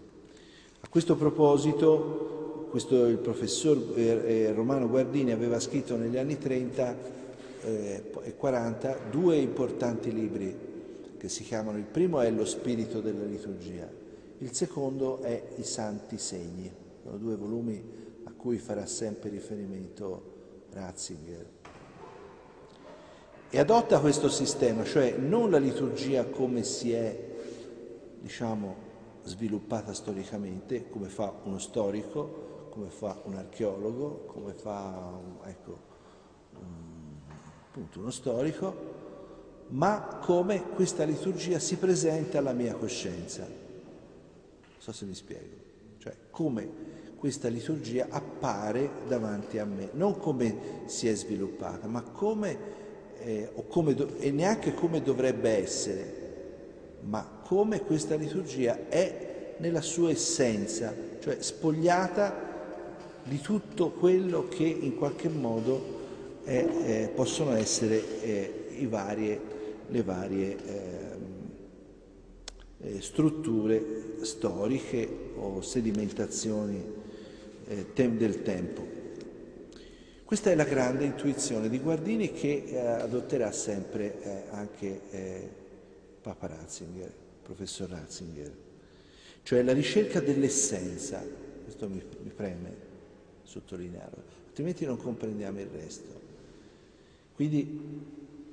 A 0.80 0.88
questo 0.90 1.16
proposito, 1.16 2.68
questo, 2.72 3.06
il 3.06 3.20
professor 3.20 3.94
eh, 3.96 4.02
eh 4.02 4.54
Romano 4.54 4.90
Guardini 4.90 5.32
aveva 5.32 5.60
scritto 5.60 5.96
negli 5.98 6.18
anni 6.18 6.40
30 6.40 6.98
eh, 7.62 8.04
e 8.24 8.36
40 8.36 8.98
due 9.12 9.38
importanti 9.38 10.12
libri 10.12 10.72
che 11.16 11.30
si 11.30 11.44
chiamano, 11.44 11.78
il 11.78 11.86
primo 11.86 12.22
è 12.22 12.32
Lo 12.32 12.46
spirito 12.46 13.02
della 13.02 13.24
liturgia, 13.24 13.88
il 14.40 14.52
secondo 14.52 15.22
è 15.22 15.42
I 15.58 15.64
Santi 15.64 16.18
Segni, 16.18 16.72
sono 17.04 17.18
due 17.18 17.36
volumi 17.36 18.02
cui 18.44 18.58
farà 18.58 18.86
sempre 18.86 19.30
riferimento 19.30 20.66
Ratzinger. 20.72 21.50
E 23.50 23.58
adotta 23.58 24.02
questo 24.02 24.28
sistema, 24.28 24.84
cioè 24.84 25.16
non 25.16 25.50
la 25.50 25.60
liturgia 25.60 26.26
come 26.26 26.64
si 26.64 26.92
è, 26.92 27.18
diciamo, 28.20 28.76
sviluppata 29.24 29.94
storicamente, 29.94 30.90
come 30.90 31.08
fa 31.08 31.34
uno 31.44 31.58
storico, 31.58 32.68
come 32.72 32.90
fa 32.90 33.22
un 33.24 33.36
archeologo, 33.36 34.26
come 34.26 34.52
fa 34.52 35.18
ecco, 35.46 35.78
appunto 37.70 38.00
uno 38.02 38.12
storico, 38.12 38.76
ma 39.70 40.20
come 40.22 40.72
questa 40.72 41.06
liturgia 41.06 41.60
si 41.60 41.78
presenta 41.78 42.40
alla 42.40 42.52
mia 42.52 42.74
coscienza 42.74 43.62
so 44.84 44.92
se 44.92 45.06
mi 45.06 45.16
spiego, 45.16 45.56
cioè 46.00 46.14
come 46.30 46.93
questa 47.24 47.48
liturgia 47.48 48.08
appare 48.10 48.90
davanti 49.08 49.58
a 49.58 49.64
me, 49.64 49.92
non 49.94 50.18
come 50.18 50.82
si 50.88 51.08
è 51.08 51.16
sviluppata, 51.16 51.88
ma 51.88 52.02
come, 52.02 52.58
eh, 53.22 53.50
come 53.70 53.94
do- 53.94 54.18
e 54.18 54.30
neanche 54.30 54.74
come 54.74 55.02
dovrebbe 55.02 55.50
essere, 55.52 57.00
ma 57.00 57.26
come 57.46 57.80
questa 57.84 58.16
liturgia 58.16 58.90
è 58.90 59.56
nella 59.60 59.80
sua 59.80 60.10
essenza, 60.10 60.94
cioè 61.22 61.38
spogliata 61.40 62.36
di 63.24 63.40
tutto 63.40 63.92
quello 63.92 64.50
che 64.50 64.66
in 64.66 64.98
qualche 64.98 65.30
modo 65.30 66.42
è, 66.44 66.58
eh, 66.58 67.12
possono 67.16 67.56
essere 67.56 68.22
eh, 68.22 68.86
varie, 68.90 69.40
le 69.88 70.04
varie 70.04 70.58
ehm, 70.58 71.22
eh, 72.82 73.02
strutture 73.02 74.18
storiche 74.24 75.08
o 75.38 75.62
sedimentazioni 75.62 77.03
eh, 77.74 77.94
tem- 77.94 78.18
del 78.18 78.42
tempo. 78.44 79.02
Questa 80.24 80.52
è 80.52 80.56
la 80.56 80.64
grande 80.64 81.06
intuizione 81.06 81.70
di 81.70 81.80
Guardini 81.80 82.32
che 82.32 82.64
eh, 82.66 82.78
adotterà 82.78 83.52
sempre 83.52 84.22
eh, 84.22 84.44
anche 84.52 85.02
eh, 85.10 85.50
Papa 86.22 86.48
Ratzinger, 86.48 87.12
professor 87.44 87.90
Ratzinger, 87.90 88.52
cioè 89.44 89.62
la 89.64 89.74
ricerca 89.74 90.20
dell'essenza, 90.22 91.24
questo 91.64 91.90
mi, 91.90 92.02
mi 92.24 92.32
preme 92.36 92.92
sottolinearlo, 93.44 94.24
altrimenti 94.48 94.86
non 94.86 94.98
comprendiamo 94.98 95.60
il 95.60 95.68
resto. 95.68 96.22
Quindi 97.36 97.82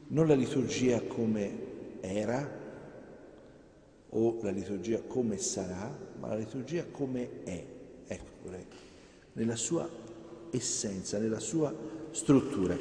non 0.09 0.27
la 0.27 0.35
liturgia 0.35 1.01
come 1.03 1.69
era, 2.01 2.59
o 4.13 4.39
la 4.43 4.51
liturgia 4.51 5.01
come 5.03 5.39
sarà, 5.39 5.97
ma 6.19 6.29
la 6.29 6.37
liturgia 6.37 6.85
come 6.91 7.45
è, 7.45 7.65
ecco, 8.07 8.49
nella 9.35 9.57
sua 9.57 9.89
essenza, 10.51 11.19
nella 11.19 11.41
sua 11.41 11.73
struttura. 12.11 12.77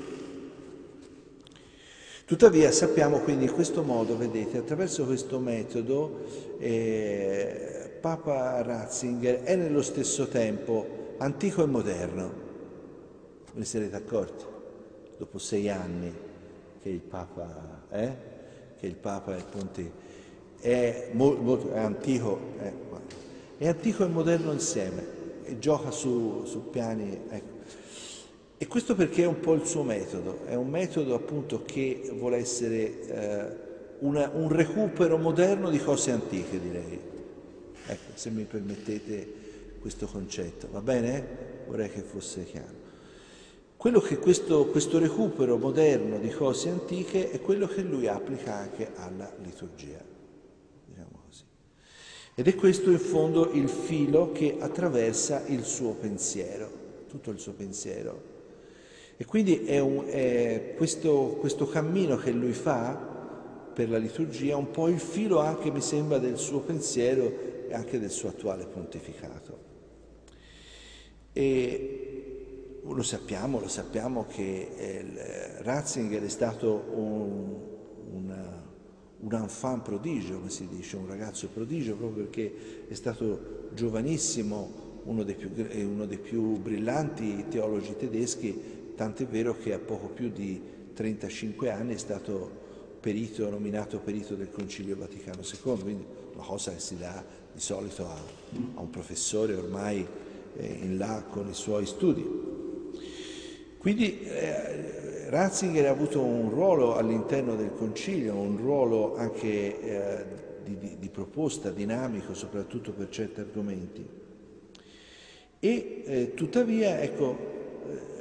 Tuttavia 2.26 2.72
sappiamo 2.72 3.20
quindi 3.20 3.46
in 3.46 3.54
questo 3.54 3.82
modo, 3.82 4.16
vedete, 4.16 4.60
attraverso 4.60 5.06
questo 5.06 5.40
metodo 5.40 6.26
eh, 6.60 7.98
Papa 8.00 8.62
Ratzinger 8.62 9.42
è 9.42 9.56
nello 9.56 9.82
stesso 9.82 10.28
tempo 10.28 11.16
antico 11.18 11.64
e 11.64 11.66
moderno. 11.66 12.34
Ve 13.52 13.60
ne 13.60 13.66
sarete 13.66 13.96
accorti? 13.96 14.46
Dopo 15.18 15.40
sei 15.40 15.70
anni 15.70 16.14
che 16.82 16.90
il 16.90 17.00
Papa 17.00 17.84
è, 17.90 18.04
eh? 18.04 18.16
che 18.80 18.86
il 18.86 18.96
Papa 18.96 19.36
è 19.36 19.44
Ponte 19.44 20.08
è, 20.60 21.10
molto, 21.14 21.72
è 21.72 21.80
antico, 21.80 22.40
è, 22.60 22.72
è, 23.58 23.68
antico 23.68 24.04
e 24.04 24.08
moderno 24.08 24.52
insieme 24.52 25.19
e 25.50 25.60
gioca 25.60 25.92
su, 25.92 26.44
su 26.46 26.70
piani. 26.70 27.22
Ecco. 27.30 27.58
E 28.58 28.68
questo 28.68 28.94
perché 28.94 29.24
è 29.24 29.26
un 29.26 29.40
po' 29.40 29.54
il 29.54 29.66
suo 29.66 29.84
metodo, 29.84 30.46
è 30.46 30.56
un 30.56 30.70
metodo 30.70 31.16
appunto 31.16 31.64
che 31.64 32.12
vuole 32.14 32.38
essere 32.38 33.08
eh, 33.08 33.56
una, 34.00 34.30
un 34.34 34.50
recupero 34.50 35.18
moderno 35.18 35.70
di 35.70 35.80
cose 35.80 36.12
antiche, 36.12 36.60
direi. 36.60 37.00
Ecco, 37.88 38.12
se 38.14 38.30
mi 38.30 38.44
permettete 38.44 39.34
questo 39.80 40.08
concetto, 40.08 40.68
va 40.72 40.82
bene? 40.82 41.26
Vorrei 41.68 41.90
che 41.90 42.02
fosse 42.02 42.44
chiaro. 42.44 42.78
Quello 43.78 44.02
che 44.02 44.18
questo, 44.18 44.66
questo 44.66 45.00
recupero 45.00 45.58
moderno 45.58 46.20
di 46.20 46.30
cose 46.30 46.68
antiche 46.68 47.32
è 47.32 47.40
quello 47.40 47.66
che 47.66 47.82
lui 47.82 48.08
applica 48.08 48.56
anche 48.56 48.92
alla 48.96 49.32
liturgia. 49.42 50.19
Ed 52.40 52.48
è 52.48 52.56
questo 52.56 52.90
in 52.90 53.00
fondo 53.00 53.52
il 53.52 53.68
filo 53.68 54.32
che 54.32 54.56
attraversa 54.60 55.44
il 55.48 55.66
suo 55.66 55.92
pensiero, 55.92 56.70
tutto 57.10 57.32
il 57.32 57.38
suo 57.38 57.52
pensiero. 57.52 58.22
E 59.18 59.26
quindi 59.26 59.66
è, 59.66 59.80
un, 59.80 60.06
è 60.08 60.74
questo, 60.78 61.36
questo 61.42 61.68
cammino 61.68 62.16
che 62.16 62.32
lui 62.32 62.54
fa 62.54 62.96
per 63.74 63.90
la 63.90 63.98
liturgia, 63.98 64.56
un 64.56 64.72
po' 64.72 64.88
il 64.88 65.02
filo 65.02 65.40
anche, 65.40 65.70
mi 65.70 65.82
sembra, 65.82 66.18
del 66.18 66.38
suo 66.38 66.62
pensiero 66.62 67.66
e 67.68 67.74
anche 67.74 68.00
del 68.00 68.10
suo 68.10 68.30
attuale 68.30 68.68
pontificato. 68.68 69.58
E 71.34 72.80
lo 72.84 73.04
sappiamo, 73.04 73.60
lo 73.60 73.68
sappiamo 73.68 74.26
che 74.28 74.70
eh, 74.78 75.62
Ratzinger 75.62 76.24
è 76.24 76.30
stato 76.30 76.86
un, 76.94 77.58
un, 78.14 78.60
un 79.22 79.34
enfant 79.34 79.84
prodigio, 79.84 80.36
come 80.38 80.50
si 80.50 80.68
dice, 80.68 80.96
un 80.96 81.08
ragazzo 81.08 81.48
prodigio, 81.48 81.96
proprio 81.96 82.24
perché 82.24 82.86
è 82.88 82.94
stato 82.94 83.70
giovanissimo, 83.74 84.88
uno 85.04 85.24
dei 85.24 85.36
più, 85.36 85.52
uno 85.86 86.06
dei 86.06 86.18
più 86.18 86.58
brillanti 86.58 87.46
teologi 87.50 87.96
tedeschi, 87.98 88.94
tant'è 88.96 89.26
vero 89.26 89.56
che 89.58 89.74
a 89.74 89.80
poco 89.80 90.08
più 90.08 90.30
di 90.30 90.62
35 90.94 91.72
anni 91.72 91.96
è 91.96 91.98
stato 91.98 92.68
perito, 93.00 93.50
nominato 93.50 94.00
perito 94.00 94.36
del 94.36 94.52
Concilio 94.52 94.96
Vaticano 94.96 95.42
II, 95.42 95.80
quindi 95.80 96.06
una 96.34 96.44
cosa 96.44 96.72
che 96.74 96.80
si 96.80 96.98
dà 96.98 97.24
di 97.54 97.60
solito 97.60 98.06
a, 98.08 98.16
a 98.76 98.82
un 98.82 98.90
professore 98.90 99.56
ormai 99.56 100.06
eh, 100.56 100.78
in 100.82 100.98
là 100.98 101.24
con 101.30 101.50
i 101.50 101.54
suoi 101.54 101.86
studi. 101.86 102.48
Quindi 103.78 104.22
eh, 104.24 105.09
Ratzinger 105.30 105.86
ha 105.86 105.92
avuto 105.92 106.22
un 106.22 106.50
ruolo 106.50 106.96
all'interno 106.96 107.56
del 107.56 107.76
Concilio, 107.76 108.34
un 108.34 108.58
ruolo 108.58 109.16
anche 109.16 109.80
eh, 109.80 110.26
di, 110.64 110.76
di, 110.76 110.96
di, 110.98 111.10
proposta 111.10 111.70
dinamico, 111.70 112.34
soprattutto 112.34 112.94
per 112.94 113.10
certi 113.10 113.40
argomenti. 113.40 114.08
E 115.60 116.04
eh, 116.04 116.34
tuttavia, 116.34 117.00
ecco, 117.00 117.38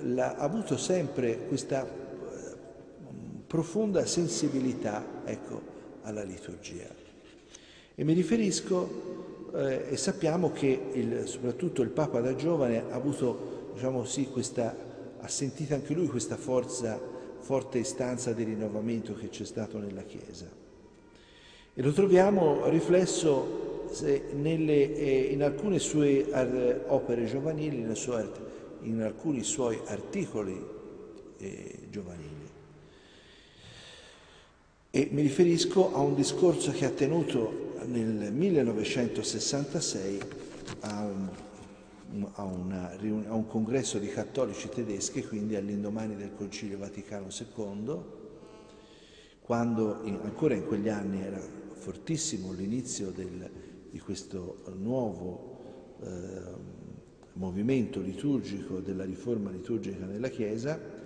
eh, 0.04 0.20
ha 0.20 0.34
avuto 0.34 0.76
sempre 0.76 1.46
questa 1.46 1.86
profonda 3.46 4.04
sensibilità 4.04 5.22
ecco, 5.24 5.60
alla 6.02 6.22
liturgia. 6.22 6.86
E 7.94 8.04
mi 8.04 8.12
riferisco, 8.12 9.48
eh, 9.54 9.86
e 9.88 9.96
sappiamo 9.96 10.52
che 10.52 10.90
il, 10.92 11.26
soprattutto 11.26 11.80
il 11.80 11.88
Papa 11.88 12.20
da 12.20 12.34
giovane 12.34 12.84
ha 12.90 12.94
avuto, 12.94 13.70
diciamo 13.72 14.04
sì, 14.04 14.28
questa, 14.28 14.76
ha 15.20 15.28
sentito 15.28 15.74
anche 15.74 15.94
lui 15.94 16.06
questa 16.06 16.36
forza, 16.36 17.00
forte 17.40 17.78
istanza 17.78 18.32
di 18.32 18.44
rinnovamento 18.44 19.14
che 19.14 19.28
c'è 19.28 19.44
stato 19.44 19.78
nella 19.78 20.02
Chiesa. 20.02 20.48
E 21.74 21.82
lo 21.82 21.92
troviamo 21.92 22.68
riflesso 22.68 23.86
nelle, 24.34 24.94
eh, 24.94 25.32
in 25.32 25.42
alcune 25.42 25.78
sue 25.78 26.26
opere 26.86 27.26
giovanili, 27.26 27.78
in, 27.78 29.02
alcuni 29.02 29.42
suoi 29.42 29.80
articoli 29.86 30.64
eh, 31.38 31.78
giovanili. 31.90 32.46
E 34.90 35.08
mi 35.12 35.22
riferisco 35.22 35.94
a 35.94 36.00
un 36.00 36.14
discorso 36.14 36.72
che 36.72 36.84
ha 36.84 36.90
tenuto 36.90 37.66
nel 37.84 38.32
1966 38.32 40.20
a 40.80 41.04
un, 41.04 41.28
a, 42.34 42.42
una, 42.44 42.90
a 42.90 43.34
un 43.34 43.46
congresso 43.46 43.98
di 43.98 44.08
cattolici 44.08 44.68
tedeschi, 44.68 45.22
quindi 45.24 45.56
all'indomani 45.56 46.16
del 46.16 46.34
Concilio 46.34 46.78
Vaticano 46.78 47.28
II, 47.28 47.98
quando 49.40 50.00
in, 50.04 50.18
ancora 50.22 50.54
in 50.54 50.66
quegli 50.66 50.88
anni 50.88 51.22
era 51.22 51.40
fortissimo 51.40 52.52
l'inizio 52.52 53.10
del, 53.10 53.50
di 53.90 53.98
questo 53.98 54.62
nuovo 54.76 55.96
eh, 56.02 56.76
movimento 57.34 58.00
liturgico 58.00 58.80
della 58.80 59.04
riforma 59.04 59.50
liturgica 59.50 60.04
nella 60.06 60.28
Chiesa, 60.28 60.96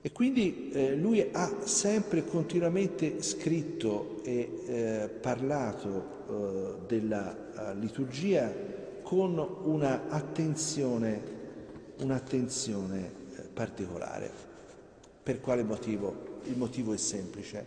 e 0.00 0.12
quindi 0.12 0.70
eh, 0.70 0.94
lui 0.94 1.28
ha 1.32 1.66
sempre 1.66 2.24
continuamente 2.24 3.20
scritto 3.20 4.22
e 4.22 4.62
eh, 4.66 5.08
parlato 5.08 6.16
eh, 6.28 6.86
della 6.86 7.72
uh, 7.74 7.78
liturgia 7.78 8.76
con 9.08 9.38
un'attenzione, 9.62 11.22
eh, 11.96 13.42
particolare. 13.54 14.30
Per 15.22 15.40
quale 15.40 15.62
motivo? 15.62 16.40
Il 16.44 16.58
motivo 16.58 16.92
è 16.92 16.98
semplice, 16.98 17.64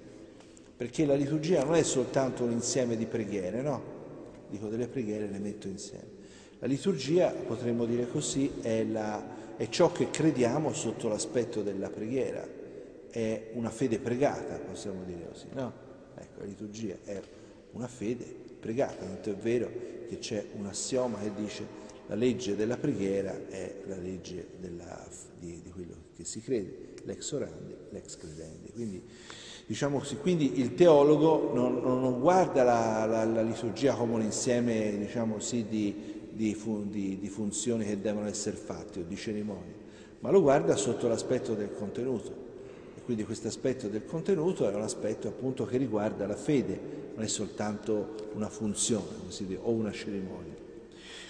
perché 0.78 1.04
la 1.04 1.16
liturgia 1.16 1.64
non 1.64 1.74
è 1.74 1.82
soltanto 1.82 2.44
un 2.44 2.52
insieme 2.52 2.96
di 2.96 3.08
preghiere, 3.08 3.64
no? 3.64 3.82
Dico 4.52 4.68
delle 4.68 4.88
preghiere 4.88 5.26
le 5.26 5.40
metto 5.40 5.68
insieme. 5.68 6.20
La 6.60 6.68
liturgia, 6.68 7.32
potremmo 7.32 7.86
dire 7.86 8.08
così, 8.08 8.60
è 8.62 8.84
la 8.84 9.40
è 9.58 9.68
ciò 9.68 9.92
che 9.92 10.12
crediamo 10.12 10.72
sotto 10.74 11.08
l'aspetto 11.08 11.64
della 11.64 11.90
preghiera, 11.90 12.48
è 13.10 13.50
una 13.54 13.72
fede 13.72 13.98
pregata, 13.98 14.60
possiamo 14.60 15.02
dire 15.04 15.28
così, 15.32 15.48
no? 15.54 15.74
Ecco, 16.14 16.42
la 16.42 16.46
liturgia 16.46 16.98
è 17.04 17.20
una 17.72 17.88
fede 17.88 18.51
pregata, 18.62 19.04
tanto 19.06 19.32
è 19.32 19.36
vero 19.36 19.70
che 20.08 20.20
c'è 20.20 20.46
un 20.56 20.68
assioma 20.68 21.18
che 21.20 21.32
dice 21.36 21.80
la 22.08 22.16
legge 22.16 22.56
della 22.56 22.78
preghiera 22.78 23.48
è 23.48 23.74
la 23.88 23.96
legge 23.96 24.50
della, 24.60 25.08
di, 25.40 25.62
di, 25.64 25.72
quello 25.72 25.96
che 26.16 26.26
si 26.26 26.42
crede, 26.42 26.94
l'ex 27.04 27.32
orandi, 27.32 27.74
l'ex 27.90 28.18
credendi. 28.18 28.70
Quindi, 28.74 29.02
diciamo 29.66 30.00
così, 30.00 30.18
quindi 30.18 30.60
il 30.60 30.76
teologo 30.76 31.52
non, 31.54 31.80
non 31.82 32.20
guarda 32.20 32.64
la, 32.64 33.06
la, 33.06 33.24
la, 33.24 33.42
liturgia 33.42 33.96
come 33.96 34.16
un 34.16 34.22
insieme 34.22 34.98
diciamo 34.98 35.36
così, 35.36 35.66
di, 35.70 36.28
di, 36.32 36.58
di, 36.90 37.18
di 37.20 37.28
funzioni 37.30 37.86
che 37.86 38.02
devono 38.02 38.28
essere 38.28 38.58
fatte 38.58 39.00
o 39.00 39.04
di 39.04 39.16
cerimonie, 39.16 39.76
ma 40.20 40.32
lo 40.32 40.42
guarda 40.42 40.76
sotto 40.76 41.08
l'aspetto 41.08 41.54
del 41.54 41.72
contenuto. 41.74 42.51
Quindi 43.04 43.24
questo 43.24 43.48
aspetto 43.48 43.88
del 43.88 44.06
contenuto 44.06 44.70
è 44.70 44.74
un 44.74 44.82
aspetto 44.82 45.28
appunto 45.28 45.66
che 45.66 45.78
riguarda 45.78 46.28
la 46.28 46.36
fede, 46.36 46.80
non 47.16 47.24
è 47.24 47.28
soltanto 47.28 48.30
una 48.34 48.50
funzione 48.50 49.06
dice, 49.28 49.58
o 49.62 49.72
una 49.72 49.92
cerimonia. 49.92 50.60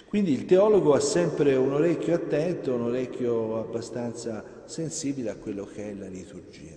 Quindi 0.06 0.32
il 0.32 0.44
teologo 0.44 0.92
ha 0.92 1.00
sempre 1.00 1.56
un 1.56 1.72
orecchio 1.72 2.14
attento, 2.14 2.74
un 2.74 2.82
orecchio 2.82 3.58
abbastanza 3.58 4.44
sensibile 4.66 5.30
a 5.30 5.36
quello 5.36 5.64
che 5.64 5.90
è 5.90 5.94
la 5.94 6.06
liturgia. 6.06 6.76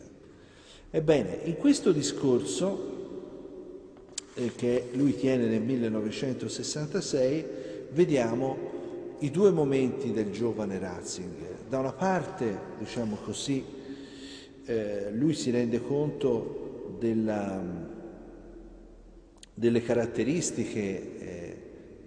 Ebbene, 0.89 1.39
in 1.43 1.57
questo 1.57 1.91
discorso 1.91 2.93
eh, 4.35 4.53
che 4.55 4.89
lui 4.93 5.17
tiene 5.17 5.47
nel 5.47 5.61
1966, 5.61 7.45
vediamo 7.91 8.57
i 9.19 9.31
due 9.31 9.51
momenti 9.51 10.13
del 10.13 10.31
giovane 10.31 10.79
Ratzinger. 10.79 11.57
Da 11.67 11.79
una 11.79 11.91
parte, 11.91 12.57
diciamo 12.79 13.17
così, 13.23 13.63
eh, 14.65 15.11
lui 15.11 15.33
si 15.33 15.51
rende 15.51 15.81
conto 15.81 16.95
della, 16.99 17.61
delle 19.53 19.81
caratteristiche 19.81 21.19
eh, 21.19 21.57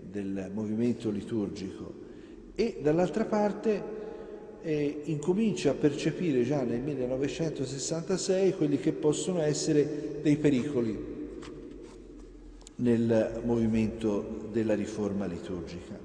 del 0.01 0.51
movimento 0.53 1.11
liturgico 1.11 2.07
e 2.55 2.79
dall'altra 2.83 3.25
parte 3.25 3.97
eh, 4.63 5.03
incomincia 5.05 5.71
a 5.71 5.75
percepire 5.75 6.43
già 6.43 6.63
nel 6.63 6.81
1966 6.81 8.55
quelli 8.55 8.79
che 8.79 8.93
possono 8.93 9.41
essere 9.41 10.19
dei 10.23 10.37
pericoli 10.37 11.17
nel 12.77 13.41
movimento 13.45 14.49
della 14.53 14.75
riforma 14.75 15.27
liturgica. 15.27 15.99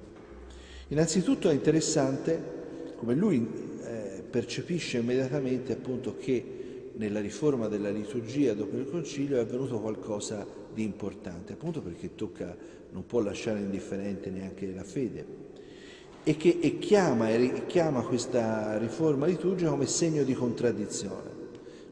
Innanzitutto 0.90 1.50
è 1.50 1.54
interessante 1.54 2.94
come 2.96 3.16
lui 3.16 3.72
percepisce 4.34 4.98
immediatamente 4.98 5.74
appunto 5.74 6.18
che 6.18 6.44
nella 6.94 7.20
riforma 7.20 7.68
della 7.68 7.92
liturgia 7.92 8.56
dopo 8.56 8.76
il 8.78 8.90
concilio 8.90 9.38
è 9.38 9.42
avvenuto 9.42 9.80
qualcosa 9.80 10.44
di 10.74 10.82
importante, 10.82 11.54
appunto 11.54 11.82
perché 11.82 12.16
tocca, 12.16 12.58
non 12.94 13.06
può 13.06 13.22
lasciare 13.22 13.60
indifferente 13.60 14.32
neanche 14.32 14.74
la 14.74 14.84
fede, 14.84 15.26
e 16.24 16.36
che 16.36 16.58
e 16.60 16.80
chiama, 16.80 17.30
e 17.30 17.68
chiama 17.68 18.02
questa 18.02 18.76
riforma 18.80 19.28
liturgica 19.28 19.70
come 19.70 19.86
segno 19.86 20.24
di 20.24 20.34
contraddizione, 20.34 21.30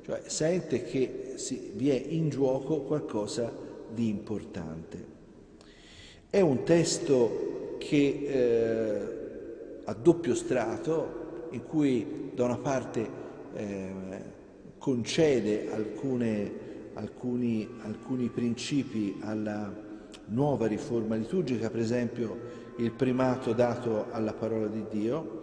cioè 0.04 0.24
sente 0.26 0.84
che 0.84 1.34
si, 1.36 1.74
vi 1.76 1.92
è 1.92 2.04
in 2.08 2.30
gioco 2.30 2.82
qualcosa 2.82 3.54
di 3.94 4.08
importante. 4.08 5.06
È 6.28 6.40
un 6.40 6.64
testo 6.64 7.76
che 7.78 8.26
eh, 8.26 9.82
ha 9.84 9.94
doppio 9.94 10.34
strato, 10.34 11.21
in 11.52 11.64
cui 11.64 12.32
da 12.34 12.46
una 12.46 12.58
parte 12.58 13.10
eh, 13.54 13.94
concede 14.78 15.72
alcune, 15.72 16.52
alcuni, 16.94 17.68
alcuni 17.84 18.28
principi 18.30 19.18
alla 19.22 19.90
nuova 20.26 20.68
riforma 20.68 21.16
liturgica, 21.16 21.70
per 21.70 21.82
esempio 21.82 22.60
il 22.78 22.92
primato 22.92 23.54
dato 23.54 24.08
alla 24.12 24.34
parola 24.34 24.68
di 24.68 24.86
Dio, 24.90 25.40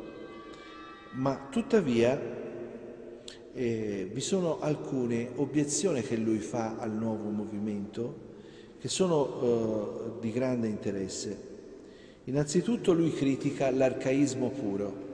ma 1.13 1.49
tuttavia 1.51 2.21
eh, 3.53 4.11
vi 4.13 4.21
sono 4.21 4.61
alcune 4.61 5.31
obiezioni 5.37 6.03
che 6.03 6.17
lui 6.17 6.39
fa 6.39 6.77
al 6.79 6.93
nuovo 6.93 7.29
movimento 7.29 8.27
che 8.79 8.89
sono 8.89 9.41
eh, 9.41 10.21
di 10.21 10.33
grande 10.33 10.69
interesse. 10.69 11.47
Innanzitutto 12.25 12.93
lui 12.93 13.13
critica 13.13 13.71
l'arcaismo 13.71 14.51
puro, 14.51 15.08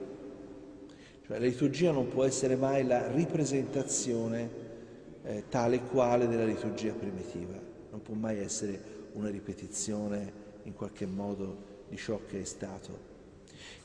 cioè 1.27 1.39
la 1.39 1.47
liturgia 1.47 1.91
non 1.91 2.09
può 2.09 2.25
essere 2.25 2.55
mai 2.55 2.87
la 2.87 3.11
ripresentazione 3.11 4.63
eh, 5.23 5.45
tale 5.49 5.81
quale 5.81 6.29
della 6.29 6.45
liturgia 6.45 6.93
primitiva, 6.93 7.59
non 7.91 8.03
può 8.03 8.15
mai 8.15 8.39
essere 8.39 8.93
una 9.13 9.31
ripetizione 9.31 10.43
in 10.65 10.75
qualche 10.75 11.07
modo 11.07 11.73
di 11.89 11.97
ciò 11.97 12.21
che 12.29 12.43
è 12.43 12.45
stato 12.45 13.13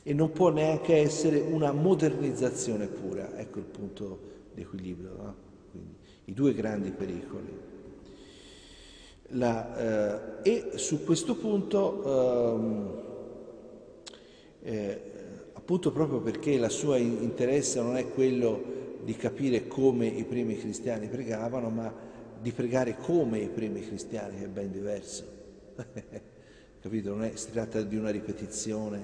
e 0.02 0.12
non 0.12 0.32
può 0.32 0.50
neanche 0.50 0.96
essere 0.96 1.40
una 1.40 1.72
modernizzazione 1.72 2.86
pura, 2.86 3.36
ecco 3.38 3.58
il 3.58 3.64
punto 3.64 4.18
di 4.54 4.62
equilibrio, 4.62 5.14
no? 5.16 5.34
Quindi, 5.70 5.94
i 6.26 6.34
due 6.34 6.52
grandi 6.54 6.90
pericoli. 6.90 7.68
La, 9.34 10.42
eh, 10.42 10.50
e 10.50 10.78
su 10.78 11.04
questo 11.04 11.36
punto, 11.36 12.54
ehm, 12.54 13.02
eh, 14.62 15.09
appunto 15.70 15.92
proprio 15.92 16.18
perché 16.20 16.50
il 16.50 16.68
suo 16.68 16.96
interesse 16.96 17.80
non 17.80 17.96
è 17.96 18.08
quello 18.08 18.98
di 19.04 19.14
capire 19.14 19.68
come 19.68 20.06
i 20.06 20.24
primi 20.24 20.58
cristiani 20.58 21.06
pregavano, 21.06 21.70
ma 21.70 21.94
di 22.40 22.50
pregare 22.50 22.96
come 22.96 23.38
i 23.38 23.48
primi 23.48 23.80
cristiani, 23.86 24.38
che 24.38 24.46
è 24.46 24.48
ben 24.48 24.72
diverso. 24.72 25.24
Capito? 26.82 27.10
Non 27.10 27.22
è, 27.22 27.36
si 27.36 27.52
tratta 27.52 27.82
di 27.82 27.94
una 27.94 28.10
ripetizione 28.10 28.98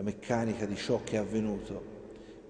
meccanica 0.00 0.64
di 0.64 0.76
ciò 0.76 1.02
che 1.04 1.16
è 1.16 1.18
avvenuto, 1.18 1.84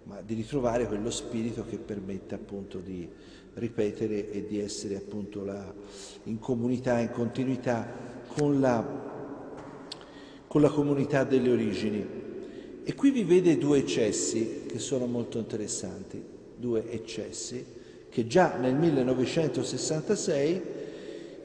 ma 0.05 0.21
di 0.21 0.35
ritrovare 0.35 0.87
quello 0.87 1.11
spirito 1.11 1.65
che 1.65 1.79
permette 1.79 2.37
appunto 2.37 2.79
di 2.79 3.09
ripetere 3.55 4.31
e 4.31 4.47
di 4.47 4.61
essere 4.61 4.95
appunto 4.95 5.45
la, 5.45 5.75
in 6.25 6.39
comunità, 6.39 7.01
in 7.01 7.11
continuità 7.11 7.93
con 8.37 8.61
la, 8.61 8.87
con 10.47 10.61
la 10.61 10.71
comunità 10.71 11.25
delle 11.25 11.51
origini. 11.51 12.22
E 12.85 12.95
qui 12.95 13.11
vi 13.11 13.23
vede 13.23 13.59
due 13.59 13.79
eccessi 13.79 14.65
che 14.67 14.79
sono 14.79 15.07
molto 15.07 15.39
interessanti, 15.39 16.23
due 16.57 16.91
eccessi 16.91 17.81
che 18.09 18.27
già 18.27 18.57
nel 18.57 18.75
1966 18.75 20.63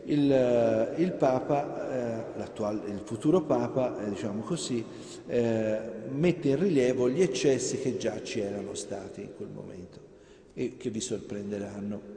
il, 0.05 0.93
il 0.97 1.11
Papa, 1.13 2.25
eh, 2.35 2.43
il 2.87 3.01
futuro 3.03 3.41
Papa, 3.43 4.03
eh, 4.03 4.09
diciamo 4.09 4.41
così, 4.41 4.83
eh, 5.27 5.79
mette 6.09 6.49
in 6.49 6.59
rilievo 6.59 7.09
gli 7.09 7.21
eccessi 7.21 7.77
che 7.79 7.97
già 7.97 8.21
ci 8.21 8.39
erano 8.39 8.73
stati 8.73 9.21
in 9.21 9.35
quel 9.35 9.49
momento 9.49 9.99
e 10.53 10.75
che 10.75 10.89
vi 10.89 10.99
sorprenderanno. 10.99 12.15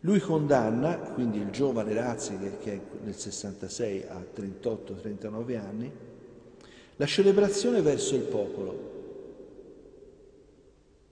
Lui 0.00 0.20
condanna, 0.20 0.96
quindi 0.96 1.38
il 1.38 1.50
giovane 1.50 1.92
Ratzinger 1.92 2.58
che 2.58 2.80
nel 3.02 3.16
66 3.16 4.04
ha 4.08 4.24
38-39 4.36 5.58
anni, 5.58 5.90
la 6.98 7.06
celebrazione 7.06 7.80
verso 7.80 8.16
il 8.16 8.22
popolo, 8.22 8.86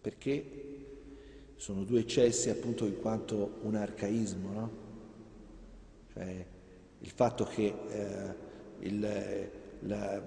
perché 0.00 0.44
sono 1.54 1.84
due 1.84 2.00
eccessi 2.00 2.50
appunto 2.50 2.86
in 2.86 2.98
quanto 3.00 3.58
un 3.62 3.76
arcaismo, 3.76 4.52
no? 4.52 4.70
cioè 6.12 6.44
il 6.98 7.10
fatto 7.10 7.44
che 7.44 7.72
eh, 7.88 8.34
il, 8.80 9.00
la, 9.80 10.22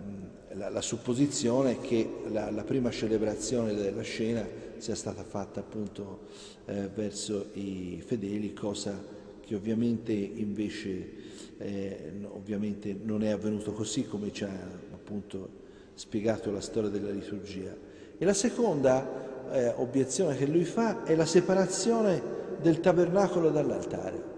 la, 0.53 0.69
la, 0.69 0.81
supposizione 0.81 1.81
che 1.81 2.09
la, 2.29 2.49
la, 2.51 2.63
prima 2.63 2.89
celebrazione 2.89 3.73
della 3.73 4.01
scena 4.01 4.47
sia 4.77 4.95
stata 4.95 5.23
fatta 5.23 5.59
appunto 5.59 6.27
eh, 6.65 6.87
verso 6.87 7.49
i 7.53 8.01
fedeli, 8.05 8.53
cosa 8.53 8.97
che 9.41 9.55
ovviamente 9.55 10.13
invece 10.13 11.11
eh, 11.57 12.13
ovviamente 12.29 12.95
non 13.01 13.23
è 13.23 13.29
avvenuto 13.29 13.73
così 13.73 14.05
come 14.05 14.31
ci 14.31 14.45
ha 14.45 14.87
appunto 15.09 15.49
spiegato 15.95 16.51
la 16.51 16.61
storia 16.61 16.89
della 16.89 17.09
liturgia. 17.09 17.75
E 18.17 18.25
la 18.25 18.33
seconda 18.33 19.51
eh, 19.51 19.73
obiezione 19.77 20.35
che 20.37 20.45
lui 20.45 20.65
fa 20.65 21.03
è 21.03 21.15
la 21.15 21.25
separazione 21.25 22.37
del 22.61 22.79
tabernacolo 22.79 23.49
dall'altare 23.49 24.29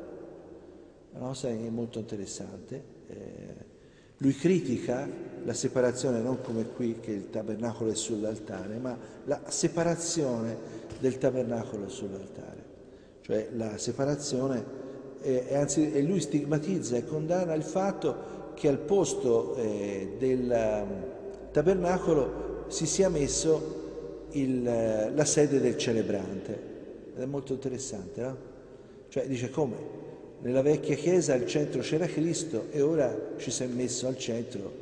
una 1.21 1.27
cosa 1.27 1.49
molto 1.69 1.99
interessante. 1.99 2.83
Eh, 3.07 3.69
lui 4.17 4.33
critica 4.33 5.07
la 5.43 5.53
separazione 5.53 6.19
non 6.19 6.41
come 6.41 6.65
qui 6.67 6.99
che 6.99 7.11
il 7.11 7.29
tabernacolo 7.29 7.91
è 7.91 7.95
sull'altare, 7.95 8.77
ma 8.77 8.97
la 9.25 9.41
separazione 9.47 10.57
del 10.99 11.17
tabernacolo 11.17 11.89
sull'altare. 11.89 12.69
Cioè 13.21 13.49
la 13.53 13.77
separazione, 13.77 14.63
eh, 15.21 15.55
anzi 15.55 15.91
e 15.91 16.01
lui 16.03 16.19
stigmatizza 16.19 16.95
e 16.95 17.05
condanna 17.05 17.53
il 17.53 17.63
fatto 17.63 18.39
che 18.53 18.67
al 18.67 18.77
posto 18.77 19.55
eh, 19.55 20.15
del 20.17 20.49
um, 20.49 21.51
tabernacolo 21.51 22.65
si 22.67 22.85
sia 22.85 23.09
messo 23.09 24.27
il, 24.31 24.63
la 24.63 25.25
sede 25.25 25.59
del 25.59 25.77
celebrante. 25.77 26.69
Ed 27.15 27.21
è 27.21 27.25
molto 27.25 27.53
interessante, 27.53 28.21
no? 28.21 28.37
Cioè 29.09 29.27
dice 29.27 29.49
come? 29.49 29.99
Nella 30.41 30.61
vecchia 30.61 30.95
chiesa 30.95 31.33
al 31.33 31.45
centro 31.45 31.81
c'era 31.81 32.05
Cristo 32.05 32.67
e 32.71 32.81
ora 32.81 33.33
ci 33.37 33.51
si 33.51 33.63
è 33.63 33.67
messo 33.67 34.07
al 34.07 34.17
centro 34.17 34.79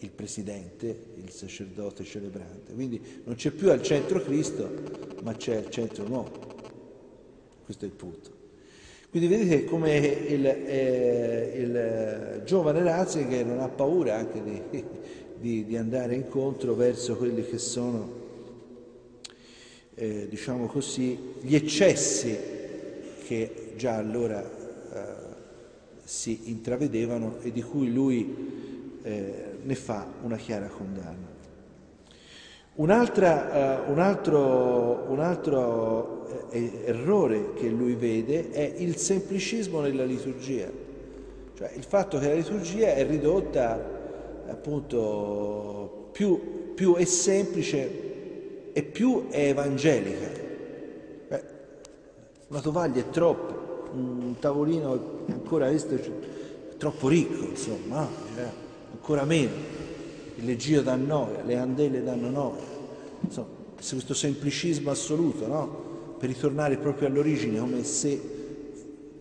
il 0.00 0.10
presidente, 0.10 0.96
il 1.16 1.30
sacerdote 1.30 2.04
celebrante. 2.04 2.74
Quindi 2.74 3.22
non 3.24 3.34
c'è 3.34 3.50
più 3.50 3.70
al 3.70 3.82
centro 3.82 4.20
Cristo, 4.20 4.70
ma 5.22 5.34
c'è 5.34 5.56
al 5.56 5.70
centro 5.70 6.06
nuovo. 6.06 6.30
Questo 7.64 7.84
è 7.86 7.88
il 7.88 7.94
punto. 7.94 8.33
Quindi 9.14 9.32
vedete 9.32 9.64
come 9.66 9.96
il, 9.96 10.44
eh, 10.44 11.52
il 11.54 12.42
giovane 12.44 12.82
Ratzinger 12.82 13.46
non 13.46 13.60
ha 13.60 13.68
paura 13.68 14.16
anche 14.16 14.42
di, 14.42 14.82
di, 15.38 15.64
di, 15.66 15.76
andare 15.76 16.16
incontro 16.16 16.74
verso 16.74 17.16
quelli 17.16 17.46
che 17.46 17.58
sono, 17.58 18.12
eh, 19.94 20.26
diciamo 20.28 20.66
così, 20.66 21.16
gli 21.42 21.54
eccessi 21.54 22.36
che 23.24 23.74
già 23.76 23.94
allora 23.98 24.42
si 26.02 26.50
intravedevano 26.50 27.38
e 27.42 27.52
di 27.52 27.62
cui 27.62 27.92
lui 27.92 28.98
eh, 29.04 29.32
ne 29.62 29.74
fa 29.76 30.08
una 30.22 30.36
chiara 30.36 30.66
condanna. 30.66 31.28
Uh, 32.76 32.82
un 32.82 32.90
altro, 32.90 35.04
un 35.08 35.20
altro 35.20 36.48
eh, 36.50 36.82
errore 36.86 37.52
che 37.54 37.68
lui 37.68 37.94
vede 37.94 38.50
è 38.50 38.74
il 38.78 38.96
semplicismo 38.96 39.80
nella 39.80 40.04
liturgia, 40.04 40.68
cioè 41.56 41.70
il 41.76 41.84
fatto 41.84 42.18
che 42.18 42.28
la 42.28 42.34
liturgia 42.34 42.94
è 42.94 43.06
ridotta 43.06 43.92
appunto 44.48 46.08
più, 46.10 46.74
più 46.74 46.96
è 46.96 47.04
semplice 47.04 48.72
e 48.72 48.82
più 48.82 49.28
è 49.28 49.48
evangelica. 49.48 50.28
Beh, 51.28 51.42
una 52.48 52.60
tovaglia 52.60 53.00
è 53.00 53.08
troppo, 53.08 53.88
un 53.92 54.34
tavolino 54.40 55.22
ancora 55.28 55.68
questo 55.68 55.96
troppo 56.76 57.06
ricco, 57.06 57.44
insomma, 57.44 58.08
cioè, 58.34 58.48
ancora 58.90 59.24
meno. 59.24 59.92
Il 60.36 60.44
leggio 60.44 60.82
dà 60.82 60.96
noia, 60.96 61.42
le 61.42 61.56
andele 61.56 62.02
danno 62.02 62.30
noia. 62.30 62.62
Insomma, 63.20 63.48
questo 63.76 64.14
semplicismo 64.14 64.90
assoluto, 64.90 65.46
no? 65.46 66.16
Per 66.18 66.28
ritornare 66.28 66.76
proprio 66.76 67.08
all'origine, 67.08 67.58
come 67.58 67.84
se 67.84 68.20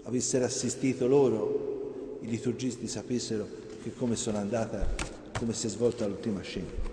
avessero 0.03 0.45
assistito 0.45 1.07
loro, 1.07 2.19
i 2.21 2.27
liturgisti 2.27 2.87
sapessero 2.87 3.45
che 3.81 3.93
come 3.93 4.15
sono 4.15 4.37
andata, 4.37 4.95
come 5.37 5.53
si 5.53 5.67
è 5.67 5.69
svolta 5.69 6.07
l'ultima 6.07 6.41
scena. 6.41 6.91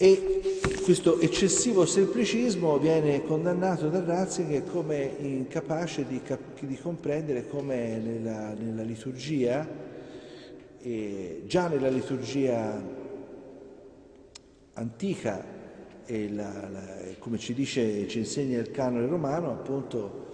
E 0.00 0.40
questo 0.84 1.20
eccessivo 1.20 1.84
semplicismo 1.84 2.78
viene 2.78 3.24
condannato 3.24 3.88
da 3.88 4.02
Ratzinger 4.04 4.64
come 4.70 5.16
incapace 5.18 6.06
di, 6.06 6.22
cap- 6.22 6.60
di 6.60 6.78
comprendere 6.78 7.48
come 7.48 7.98
nella, 7.98 8.54
nella 8.54 8.82
liturgia, 8.82 9.68
e 10.80 11.42
già 11.46 11.68
nella 11.68 11.88
liturgia 11.88 12.80
antica, 14.74 15.44
e 16.04 16.30
la, 16.30 16.68
la, 16.70 16.96
come 17.18 17.38
ci 17.38 17.52
dice, 17.52 18.06
ci 18.08 18.18
insegna 18.18 18.58
il 18.58 18.70
canone 18.70 19.06
romano, 19.06 19.50
appunto 19.50 20.26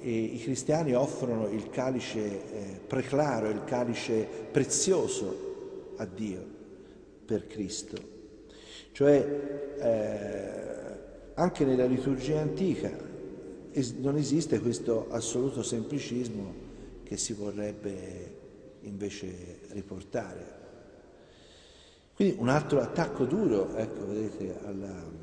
i 0.00 0.40
cristiani 0.42 0.94
offrono 0.94 1.48
il 1.48 1.70
calice 1.70 2.18
eh, 2.20 2.80
preclaro, 2.86 3.48
il 3.48 3.62
calice 3.64 4.26
prezioso 4.50 5.94
a 5.96 6.04
Dio 6.06 6.44
per 7.24 7.46
Cristo. 7.46 7.96
Cioè 8.90 9.74
eh, 9.78 11.32
anche 11.34 11.64
nella 11.64 11.86
liturgia 11.86 12.40
antica 12.40 12.90
non 14.00 14.16
esiste 14.16 14.60
questo 14.60 15.06
assoluto 15.10 15.62
semplicismo 15.62 16.54
che 17.04 17.16
si 17.16 17.32
vorrebbe 17.32 18.40
invece 18.82 19.60
riportare. 19.70 20.60
Quindi 22.14 22.36
un 22.38 22.48
altro 22.48 22.80
attacco 22.80 23.24
duro, 23.24 23.74
ecco, 23.76 24.06
vedete, 24.06 24.58
alla... 24.64 25.20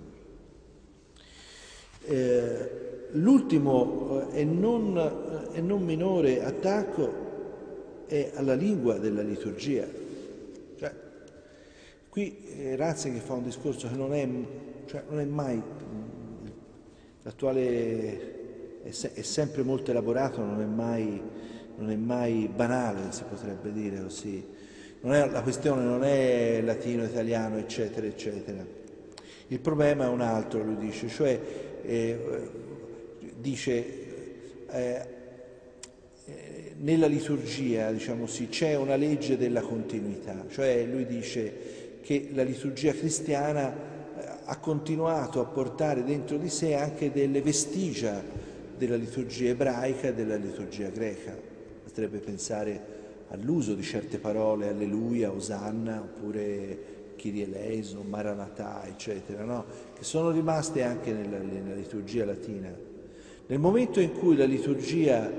Eh, 2.02 2.80
l'ultimo 3.12 4.30
eh, 4.32 4.42
e 4.42 4.44
non, 4.44 5.50
e 5.52 5.62
non 5.62 5.84
minore 5.84 6.44
attacco 6.44 7.28
è 8.06 8.32
alla 8.34 8.56
lingua 8.56 8.98
della 8.98 9.22
liturgia. 9.22 9.88
Cioè, 10.78 10.94
qui 12.10 12.44
eh, 12.58 12.76
Ratzinger 12.76 13.22
fa 13.22 13.34
un 13.34 13.44
discorso 13.44 13.88
che 13.88 13.96
non 13.96 14.14
è, 14.14 14.28
cioè, 14.86 15.04
non 15.10 15.20
è 15.20 15.26
mai, 15.26 15.62
l'attuale 17.22 18.82
è, 18.84 18.92
se, 18.92 19.14
è, 19.14 19.22
sempre 19.22 19.64
molto 19.64 19.92
elaborato, 19.92 20.42
non 20.44 20.60
è, 20.62 20.66
mai, 20.66 21.22
non 21.80 21.90
è 21.92 21.96
mai 21.96 22.50
banale, 22.54 23.12
si 23.12 23.24
potrebbe 23.24 23.72
dire 23.72 24.02
così. 24.02 24.46
È, 25.02 25.08
la 25.30 25.42
questione 25.42 25.84
non 25.84 26.04
è 26.04 26.62
latino, 26.62 27.04
italiano, 27.04 27.58
eccetera, 27.58 28.06
eccetera. 28.06 28.66
Il 29.48 29.60
problema 29.60 30.06
è 30.06 30.08
un 30.08 30.22
altro, 30.22 30.62
lui 30.62 30.78
dice, 30.78 31.08
cioè 31.08 31.40
eh, 31.84 32.20
dice 33.40 33.86
eh, 34.70 35.18
nella 36.78 37.08
liturgia, 37.08 37.92
diciamo 37.92 38.28
sì, 38.28 38.50
c'è 38.50 38.76
una 38.76 38.96
legge 38.96 39.38
della 39.38 39.62
continuità, 39.62 40.46
cioè 40.50 40.86
lui 40.86 41.06
dice 41.06 42.00
che 42.02 42.30
la 42.34 42.44
liturgia 42.44 42.92
cristiana 42.92 43.74
eh, 43.74 44.28
ha 44.46 44.58
continuato 44.58 45.42
a 45.42 45.46
portare 45.46 46.04
dentro 46.04 46.38
di 46.38 46.50
sé 46.50 46.76
anche 46.76 47.12
delle 47.12 47.42
vestigia 47.42 48.22
della 48.78 48.96
liturgia 48.96 49.50
ebraica 49.50 50.08
e 50.08 50.14
della 50.14 50.36
liturgia 50.36 50.90
greca. 50.90 51.49
Potrebbe 51.90 52.20
pensare 52.20 52.98
all'uso 53.30 53.74
di 53.74 53.82
certe 53.82 54.20
parole, 54.20 54.68
alleluia, 54.68 55.32
osanna, 55.32 56.00
oppure 56.00 57.14
Kyrie 57.16 57.84
Maranatha, 58.08 58.86
eccetera, 58.86 59.44
no? 59.44 59.66
che 59.96 60.04
sono 60.04 60.30
rimaste 60.30 60.84
anche 60.84 61.12
nella, 61.12 61.40
nella 61.40 61.74
liturgia 61.74 62.26
latina. 62.26 62.72
Nel 63.48 63.58
momento 63.58 64.00
in 64.00 64.14
cui 64.14 64.36
la 64.38 64.46
liturgia 64.46 65.32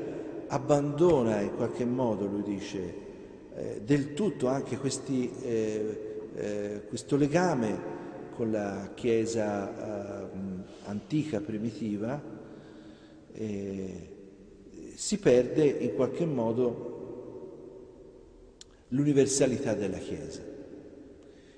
abbandona 0.49 1.41
in 1.41 1.55
qualche 1.55 1.85
modo, 1.85 2.27
lui 2.27 2.43
dice, 2.43 2.95
eh, 3.55 3.83
del 3.85 4.15
tutto 4.15 4.49
anche 4.49 4.77
questi, 4.77 5.31
eh, 5.45 6.21
eh, 6.35 6.83
questo 6.89 7.17
legame 7.17 7.79
con 8.35 8.51
la 8.51 8.91
Chiesa 8.93 10.25
eh, 10.25 10.29
antica, 10.87 11.41
primitiva, 11.41 12.21
eh, 13.35 14.19
si 15.01 15.17
perde 15.17 15.65
in 15.65 15.95
qualche 15.95 16.27
modo 16.27 16.89
l'universalità 18.89 19.73
della 19.73 19.97
Chiesa. 19.97 20.43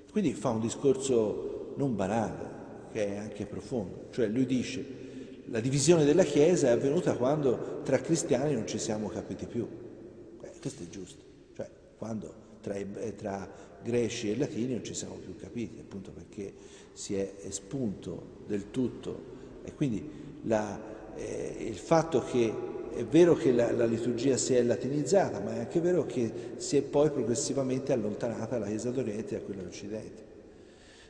Quindi 0.09 0.33
fa 0.33 0.51
un 0.51 0.61
discorso 0.61 1.73
non 1.75 1.93
banale, 1.93 2.51
che 2.93 3.05
è 3.05 3.17
anche 3.17 3.45
profondo, 3.45 4.07
cioè 4.11 4.27
lui 4.27 4.45
dice 4.45 5.01
la 5.47 5.59
divisione 5.59 6.05
della 6.05 6.23
Chiesa 6.23 6.67
è 6.67 6.71
avvenuta 6.71 7.17
quando 7.17 7.81
tra 7.83 7.99
cristiani 7.99 8.53
non 8.53 8.65
ci 8.65 8.79
siamo 8.79 9.09
capiti 9.09 9.45
più. 9.45 9.67
Eh, 10.41 10.51
questo 10.61 10.83
è 10.83 10.87
giusto, 10.87 11.21
cioè 11.53 11.69
quando 11.97 12.33
tra, 12.61 12.75
eh, 12.75 13.13
tra, 13.17 13.71
greci 13.83 14.31
e 14.31 14.37
latini 14.37 14.71
non 14.71 14.85
ci 14.85 14.93
siamo 14.93 15.15
più 15.15 15.35
capiti, 15.35 15.81
appunto 15.81 16.11
perché 16.11 16.53
si 16.93 17.15
è 17.15 17.33
espunto 17.41 18.45
del 18.47 18.71
tutto. 18.71 19.31
E 19.65 19.73
quindi 19.73 20.09
la, 20.43 20.79
eh, 21.15 21.57
il 21.59 21.75
fatto 21.75 22.23
che 22.23 22.71
è 22.95 23.05
vero 23.05 23.35
che 23.35 23.51
la, 23.51 23.71
la, 23.71 23.85
liturgia 23.85 24.37
si 24.37 24.53
è 24.53 24.61
latinizzata, 24.63 25.39
ma 25.39 25.55
è 25.55 25.59
anche 25.59 25.79
vero 25.79 26.05
che 26.05 26.31
si 26.57 26.77
è 26.77 26.81
poi 26.81 27.09
progressivamente 27.09 27.93
allontanata 27.93 28.57
la 28.57 28.67
Chiesa 28.67 28.91
d'Oriente 28.91 29.37
da 29.37 29.41
quella 29.43 29.61
d'Occidente. 29.61 30.21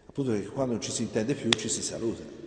Appunto 0.06 0.32
perché 0.32 0.48
quando 0.48 0.74
non 0.74 0.82
ci 0.82 0.91
si 0.91 1.04
intende 1.04 1.34
più 1.34 1.50
ci 1.52 1.69
si 1.69 1.82
saluta 1.82 2.43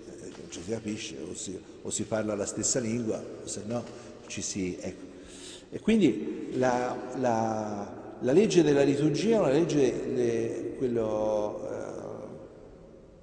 non 0.47 0.51
ci 0.51 0.63
si 0.63 0.71
capisce, 0.71 1.17
o 1.29 1.35
si, 1.35 1.61
o 1.83 1.91
si 1.91 2.05
parla 2.05 2.35
la 2.35 2.47
stessa 2.47 2.79
lingua, 2.79 3.23
o 3.43 3.47
se 3.47 3.63
no 3.67 3.83
ci 4.27 4.43
si... 4.43 4.77
Ecco. 4.81 5.15
E 5.71 5.81
quindi 5.81 6.53
la, 6.55 6.97
la, 7.17 8.17
la, 8.21 8.33
legge 8.33 8.63
della 8.63 8.83
liturgia 8.83 9.37
è 9.37 9.39
una 9.39 9.51
legge, 9.51 10.07
le, 10.07 10.75
quello, 10.79 11.69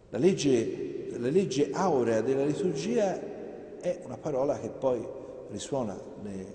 eh, 0.09 0.17
legge, 0.17 1.07
la 1.17 1.29
legge 1.29 1.69
aurea 1.71 2.21
della 2.21 2.43
liturgia 2.45 3.17
è 3.79 4.01
una 4.03 4.17
parola 4.17 4.59
che 4.59 4.67
poi 4.69 5.01
risuona 5.53 5.97
ne, 6.21 6.45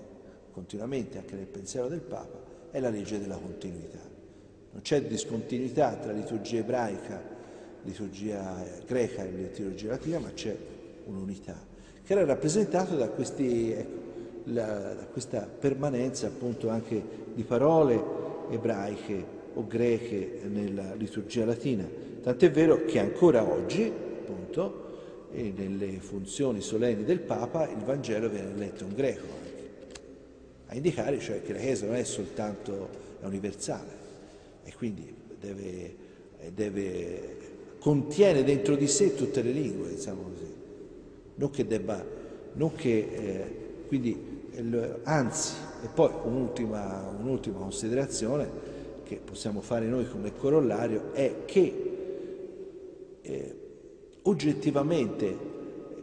continuamente 0.51 1.17
anche 1.17 1.35
nel 1.35 1.47
pensiero 1.47 1.87
del 1.87 2.01
Papa, 2.01 2.39
è 2.69 2.79
la 2.79 2.89
legge 2.89 3.19
della 3.19 3.37
continuità. 3.37 3.99
Non 4.71 4.81
c'è 4.81 5.01
discontinuità 5.01 5.95
tra 5.95 6.11
liturgia 6.11 6.57
ebraica 6.57 7.37
liturgia 7.83 8.63
greca 8.85 9.23
e 9.23 9.31
liturgia 9.31 9.89
latina, 9.89 10.19
ma 10.19 10.31
c'è 10.33 10.55
un'unità, 11.05 11.55
che 12.03 12.13
era 12.13 12.25
rappresentata 12.25 12.95
da, 12.95 13.09
questi, 13.09 13.71
ecco, 13.71 13.97
la, 14.45 14.93
da 14.93 15.05
questa 15.05 15.41
permanenza 15.41 16.27
appunto 16.27 16.69
anche 16.69 17.01
di 17.33 17.43
parole 17.43 18.01
ebraiche 18.49 19.37
o 19.53 19.65
greche 19.67 20.41
nella 20.49 20.93
liturgia 20.95 21.45
latina. 21.45 21.87
Tant'è 22.21 22.51
vero 22.51 22.85
che 22.85 22.99
ancora 22.99 23.43
oggi, 23.43 23.83
appunto, 23.85 24.87
e 25.31 25.53
nelle 25.55 25.99
funzioni 25.99 26.61
solenni 26.61 27.03
del 27.03 27.19
Papa, 27.19 27.69
il 27.69 27.83
Vangelo 27.83 28.29
viene 28.29 28.53
letto 28.55 28.83
in 28.83 28.93
greco 28.93 29.25
anche, 29.25 29.99
a 30.67 30.75
indicare 30.75 31.19
cioè 31.19 31.41
che 31.41 31.53
la 31.53 31.59
Chiesa 31.59 31.85
non 31.85 31.95
è 31.95 32.03
soltanto 32.03 32.89
è 33.21 33.25
universale 33.25 33.97
e 34.63 34.73
quindi 34.75 35.13
deve, 35.39 35.95
deve 36.53 37.37
contiene 37.79 38.43
dentro 38.43 38.75
di 38.75 38.87
sé 38.87 39.15
tutte 39.15 39.41
le 39.41 39.51
lingue, 39.51 39.89
diciamo 39.89 40.21
così. 40.21 40.53
Non 41.35 41.49
che 41.49 41.65
debba, 41.65 42.05
non 42.53 42.75
che, 42.75 43.07
eh, 43.11 43.55
quindi, 43.87 44.43
anzi, 45.03 45.53
e 45.83 45.87
poi 45.93 46.11
un'ultima, 46.25 47.15
un'ultima 47.17 47.57
considerazione 47.57 48.67
che 49.03 49.15
possiamo 49.23 49.61
fare 49.61 49.85
noi 49.87 50.07
come 50.07 50.35
corollario 50.35 51.13
è 51.13 51.45
che 51.45 51.91
eh, 53.21 53.58
oggettivamente 54.29 55.37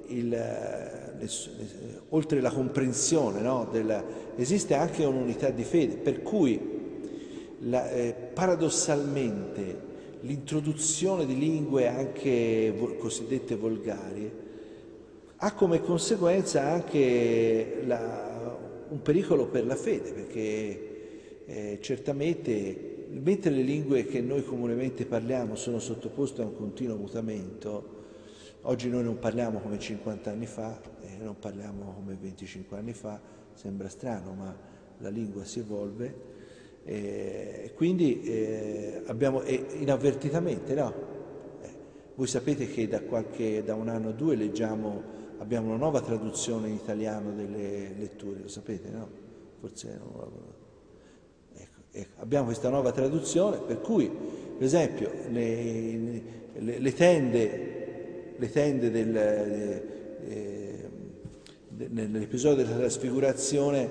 il, 0.08 0.32
eh, 0.32 2.00
oltre 2.10 2.40
la 2.40 2.50
comprensione 2.50 3.40
no, 3.40 3.68
della, 3.70 4.04
esiste 4.36 4.74
anche 4.74 5.04
un'unità 5.04 5.50
di 5.50 5.62
fede, 5.62 5.96
per 5.96 6.22
cui 6.22 6.74
la, 7.60 7.90
eh, 7.90 8.14
paradossalmente 8.34 9.84
l'introduzione 10.20 11.24
di 11.24 11.38
lingue 11.38 11.86
anche 11.86 12.74
cosiddette 12.98 13.54
volgari 13.54 14.44
ha 15.36 15.54
come 15.54 15.80
conseguenza 15.80 16.62
anche 16.62 17.82
la, 17.84 18.56
un 18.88 19.02
pericolo 19.02 19.46
per 19.46 19.66
la 19.66 19.76
fede, 19.76 20.12
perché 20.12 21.44
eh, 21.46 21.78
certamente 21.80 22.94
mentre 23.10 23.50
le 23.50 23.62
lingue 23.62 24.04
che 24.04 24.20
noi 24.20 24.44
comunemente 24.44 25.06
parliamo 25.06 25.54
sono 25.54 25.78
sottoposte 25.78 26.42
a 26.42 26.46
un 26.46 26.56
continuo 26.56 26.96
mutamento, 26.96 27.95
oggi 28.68 28.88
noi 28.88 29.02
non 29.02 29.18
parliamo 29.18 29.58
come 29.58 29.78
50 29.78 30.30
anni 30.30 30.46
fa, 30.46 30.80
eh, 31.00 31.16
non 31.22 31.38
parliamo 31.38 31.94
come 31.94 32.16
25 32.20 32.76
anni 32.78 32.92
fa, 32.92 33.20
sembra 33.52 33.88
strano, 33.88 34.32
ma 34.34 34.56
la 34.98 35.08
lingua 35.08 35.44
si 35.44 35.58
evolve 35.58 36.34
e 36.88 37.72
quindi 37.74 38.22
eh, 38.22 39.02
abbiamo, 39.06 39.42
eh, 39.42 39.66
inavvertitamente, 39.80 40.72
no? 40.74 40.94
Eh, 41.60 41.68
voi 42.14 42.28
sapete 42.28 42.68
che 42.68 42.86
da, 42.86 43.00
qualche, 43.00 43.64
da 43.64 43.74
un 43.74 43.88
anno 43.88 44.10
o 44.10 44.12
due 44.12 44.36
leggiamo, 44.36 45.02
abbiamo 45.38 45.66
una 45.66 45.78
nuova 45.78 46.00
traduzione 46.00 46.68
in 46.68 46.74
italiano 46.74 47.32
delle 47.32 47.92
letture, 47.98 48.40
lo 48.40 48.48
sapete, 48.48 48.88
no? 48.90 49.08
Forse 49.58 49.98
non 49.98 50.12
lo 50.14 50.54
ecco, 51.54 51.80
ecco, 51.90 52.20
abbiamo 52.20 52.46
questa 52.46 52.68
nuova 52.68 52.92
traduzione 52.92 53.58
per 53.58 53.80
cui, 53.80 54.08
per 54.08 54.64
esempio, 54.64 55.10
le, 55.28 56.22
le, 56.54 56.78
le 56.78 56.92
tende, 56.94 57.85
le 58.36 58.50
tende 58.50 58.90
del, 58.90 59.16
eh, 59.16 60.88
nell'episodio 61.88 62.64
della 62.64 62.76
trasfigurazione 62.76 63.88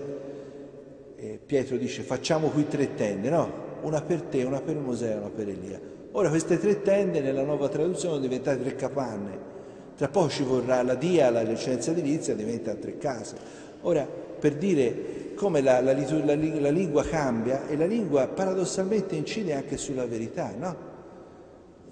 eh, 1.18 1.40
Pietro 1.44 1.78
dice 1.78 2.04
facciamo 2.04 2.50
qui 2.50 2.68
tre 2.68 2.94
tende, 2.96 3.30
no? 3.30 3.64
Una 3.82 4.02
per 4.02 4.22
te, 4.22 4.44
una 4.44 4.62
per 4.62 4.76
Mosè 4.76 5.12
e 5.12 5.16
una 5.16 5.30
per 5.30 5.50
Elia. 5.50 5.80
Ora 6.12 6.30
queste 6.30 6.60
tre 6.60 6.82
tende 6.82 7.20
nella 7.20 7.44
nuova 7.44 7.68
traduzione 7.68 8.16
sono 8.16 8.20
diventate 8.20 8.62
tre 8.62 8.76
capanne. 8.76 9.54
Tra 9.98 10.08
poco 10.08 10.30
ci 10.30 10.44
vorrà 10.44 10.82
la 10.82 10.96
dia, 10.96 11.30
la 11.30 11.42
licenza 11.42 11.92
edilizia, 11.92 12.36
diventa 12.36 12.74
tre 12.76 12.98
case. 12.98 13.36
Ora, 13.82 14.06
per 14.06 14.56
dire 14.56 15.34
come 15.36 15.62
la, 15.62 15.82
la, 15.82 15.94
la, 15.94 16.36
la, 16.36 16.70
lingua 16.70 17.04
cambia 17.04 17.68
e 17.68 17.76
la 17.76 17.86
lingua 17.86 18.28
paradossalmente 18.28 19.16
incide 19.16 19.54
anche 19.54 19.78
sulla 19.78 20.06
verità, 20.06 20.54
no? 20.58 20.94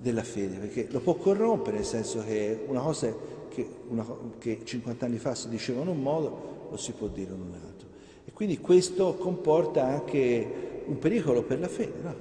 Della 0.03 0.21
fede, 0.21 0.57
perché 0.57 0.87
lo 0.91 0.99
può 0.99 1.15
corrompere, 1.15 1.77
nel 1.77 1.85
senso 1.85 2.21
che 2.25 2.65
una 2.67 2.81
cosa 2.81 3.15
che, 3.47 3.65
una, 3.87 4.05
che 4.37 4.59
50 4.63 5.05
anni 5.05 5.17
fa 5.17 5.33
si 5.33 5.47
diceva 5.47 5.81
in 5.81 5.87
un 5.87 6.01
modo, 6.01 6.67
lo 6.69 6.77
si 6.77 6.91
può 6.91 7.07
dire 7.07 7.31
in 7.31 7.39
un 7.39 7.53
altro. 7.53 7.87
E 8.25 8.31
quindi 8.33 8.59
questo 8.59 9.15
comporta 9.15 9.85
anche 9.85 10.81
un 10.85 10.99
pericolo 10.99 11.43
per 11.43 11.59
la 11.61 11.69
fede, 11.69 11.93
no? 12.01 12.15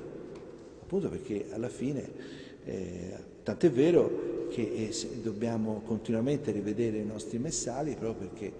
appunto 0.81 1.09
perché 1.09 1.47
alla 1.51 1.69
fine, 1.69 2.09
eh, 2.65 3.17
tant'è 3.43 3.71
vero 3.71 4.47
che 4.49 4.63
eh, 4.63 5.21
dobbiamo 5.21 5.83
continuamente 5.85 6.53
rivedere 6.53 6.99
i 6.99 7.05
nostri 7.05 7.39
messali 7.39 7.97
proprio 7.97 8.29
perché 8.29 8.53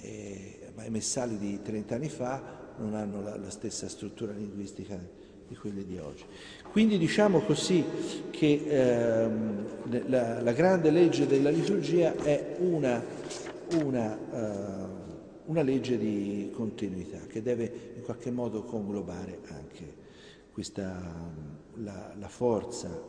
eh, 0.00 0.58
i 0.84 0.90
messali 0.90 1.38
di 1.38 1.62
30 1.62 1.94
anni 1.94 2.08
fa 2.10 2.74
non 2.76 2.94
hanno 2.94 3.22
la, 3.22 3.36
la 3.38 3.50
stessa 3.50 3.88
struttura 3.88 4.32
linguistica 4.32 4.98
di 5.48 5.56
quelli 5.56 5.84
di 5.84 5.98
oggi. 5.98 6.24
Quindi 6.70 6.98
diciamo 6.98 7.40
così 7.40 7.82
che 8.38 8.62
ehm, 8.68 10.08
la, 10.08 10.40
la, 10.40 10.52
grande 10.52 10.90
legge 10.90 11.26
della 11.26 11.50
liturgia 11.50 12.14
è 12.14 12.54
una, 12.60 13.02
una, 13.82 14.16
uh, 14.16 15.50
una, 15.50 15.62
legge 15.62 15.98
di 15.98 16.52
continuità 16.54 17.18
che 17.26 17.42
deve 17.42 17.92
in 17.96 18.02
qualche 18.02 18.30
modo 18.30 18.62
conglobare 18.62 19.40
anche 19.48 19.92
questa, 20.52 21.02
la, 21.82 22.14
la 22.16 22.28
forza 22.28 23.02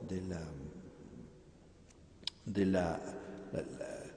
della, 0.00 0.44
della 2.42 3.20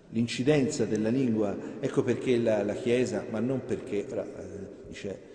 l'incidenza 0.09 0.85
della 0.85 1.09
lingua, 1.09 1.55
ecco 1.79 2.01
perché 2.01 2.37
la, 2.37 2.73
Chiesa, 2.73 3.25
ma 3.29 3.39
non 3.39 3.65
perché, 3.65 4.05
ora, 4.09 4.23
eh, 4.23 4.87
dice, 4.87 5.09
eh, 5.09 5.34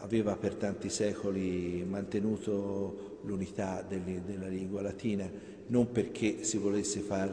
aveva 0.00 0.36
per 0.36 0.54
tanti 0.54 0.90
secoli 0.90 1.84
mantenuto 1.86 3.18
l'unità 3.22 3.82
della 3.86 4.48
lingua 4.48 4.82
latina, 4.82 5.30
non 5.68 5.90
perché 5.92 6.44
si 6.44 6.56
volesse 6.56 7.00
far 7.00 7.28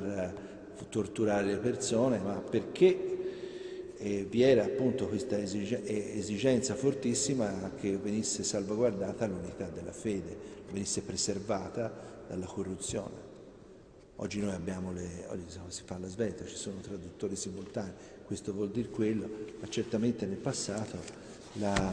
eh, 0.75 0.85
torturare 0.89 1.47
le 1.47 1.57
persone, 1.57 2.19
ma 2.19 2.33
perché 2.33 3.13
eh, 3.97 4.27
vi 4.29 4.41
era 4.41 4.63
appunto 4.63 5.07
questa 5.07 5.37
esigenza 5.39 6.75
fortissima 6.75 7.71
che 7.79 7.97
venisse 7.97 8.43
salvaguardata 8.43 9.25
l'unità 9.25 9.69
della 9.69 9.93
fede, 9.93 10.37
venisse 10.71 11.01
preservata 11.01 11.91
dalla 12.27 12.45
corruzione. 12.45 13.23
Oggi 14.17 14.39
noi 14.39 14.53
abbiamo 14.53 14.93
le, 14.93 15.25
oggi 15.27 15.43
si 15.67 15.81
fa 15.83 15.97
la 15.97 16.07
svelta, 16.07 16.45
ci 16.45 16.55
sono 16.55 16.79
traduttori 16.79 17.35
simultanei, 17.35 17.93
questo 18.25 18.53
vuol 18.53 18.69
dire 18.69 18.89
quello, 18.89 19.27
ma 19.59 19.67
certamente 19.67 20.25
nel 20.25 20.37
passato 20.37 20.97
la, 21.53 21.91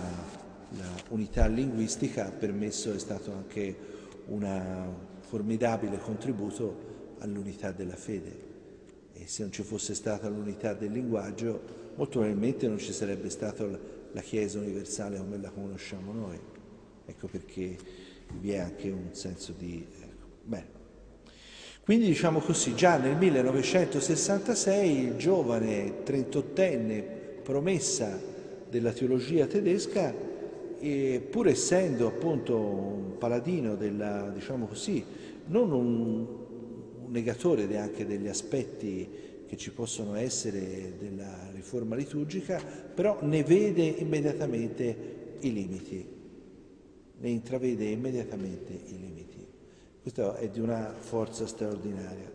l'unità 1.09 1.47
linguistica 1.47 2.27
ha 2.27 2.31
permesso, 2.31 2.93
è 2.93 2.99
stato 2.99 3.33
anche 3.33 3.77
un 4.27 4.95
formidabile 5.21 5.99
contributo 5.99 7.15
all'unità 7.19 7.73
della 7.73 7.97
fede. 7.97 8.51
E 9.13 9.27
se 9.27 9.43
non 9.43 9.53
ci 9.53 9.63
fosse 9.63 9.95
stata 9.95 10.29
l'unità 10.29 10.75
del 10.75 10.93
linguaggio, 10.93 11.81
molto 11.95 12.19
probabilmente 12.19 12.67
non 12.67 12.79
ci 12.79 12.93
sarebbe 12.93 13.31
stata 13.31 13.67
la 14.13 14.21
Chiesa 14.21 14.59
universale 14.59 15.19
come 15.19 15.39
la 15.39 15.51
conosciamo 15.51 16.13
noi. 16.13 16.39
Ecco 17.05 17.27
perché 17.29 17.77
vi 18.39 18.53
è 18.53 18.59
anche 18.59 18.91
un 18.91 19.09
senso 19.13 19.55
di... 19.57 19.87
Ecco, 20.01 20.27
bene. 20.45 20.81
Quindi 21.85 22.07
diciamo 22.07 22.39
così, 22.39 22.75
già 22.75 22.97
nel 22.97 23.17
1966 23.17 24.99
il 24.99 25.17
giovane 25.17 26.03
trentottenne 26.05 27.03
promessa 27.43 28.21
della 28.69 28.93
teologia 28.93 29.47
tedesca 29.47 30.31
e 30.83 31.21
pur 31.21 31.47
essendo 31.47 32.09
appunto 32.09 32.59
un 32.59 33.16
paladino 33.16 33.77
della, 33.77 34.33
diciamo 34.35 34.66
così, 34.66 35.05
non 35.47 35.71
un, 35.71 36.27
un 37.05 37.11
negatore 37.12 37.66
neanche 37.66 38.05
degli 38.05 38.27
aspetti 38.27 39.09
che 39.47 39.57
ci 39.57 39.71
possono 39.71 40.16
essere 40.16 40.95
della 40.99 41.51
riforma 41.53 41.95
liturgica, 41.95 42.61
però 42.92 43.18
ne 43.23 43.45
vede 43.45 43.85
immediatamente 43.85 44.97
i 45.38 45.53
limiti, 45.53 46.05
ne 47.21 47.29
intravede 47.29 47.85
immediatamente 47.85 48.73
i 48.73 48.99
limiti. 48.99 49.47
Questo 50.01 50.35
è 50.35 50.49
di 50.49 50.59
una 50.59 50.92
forza 50.99 51.47
straordinaria. 51.47 52.29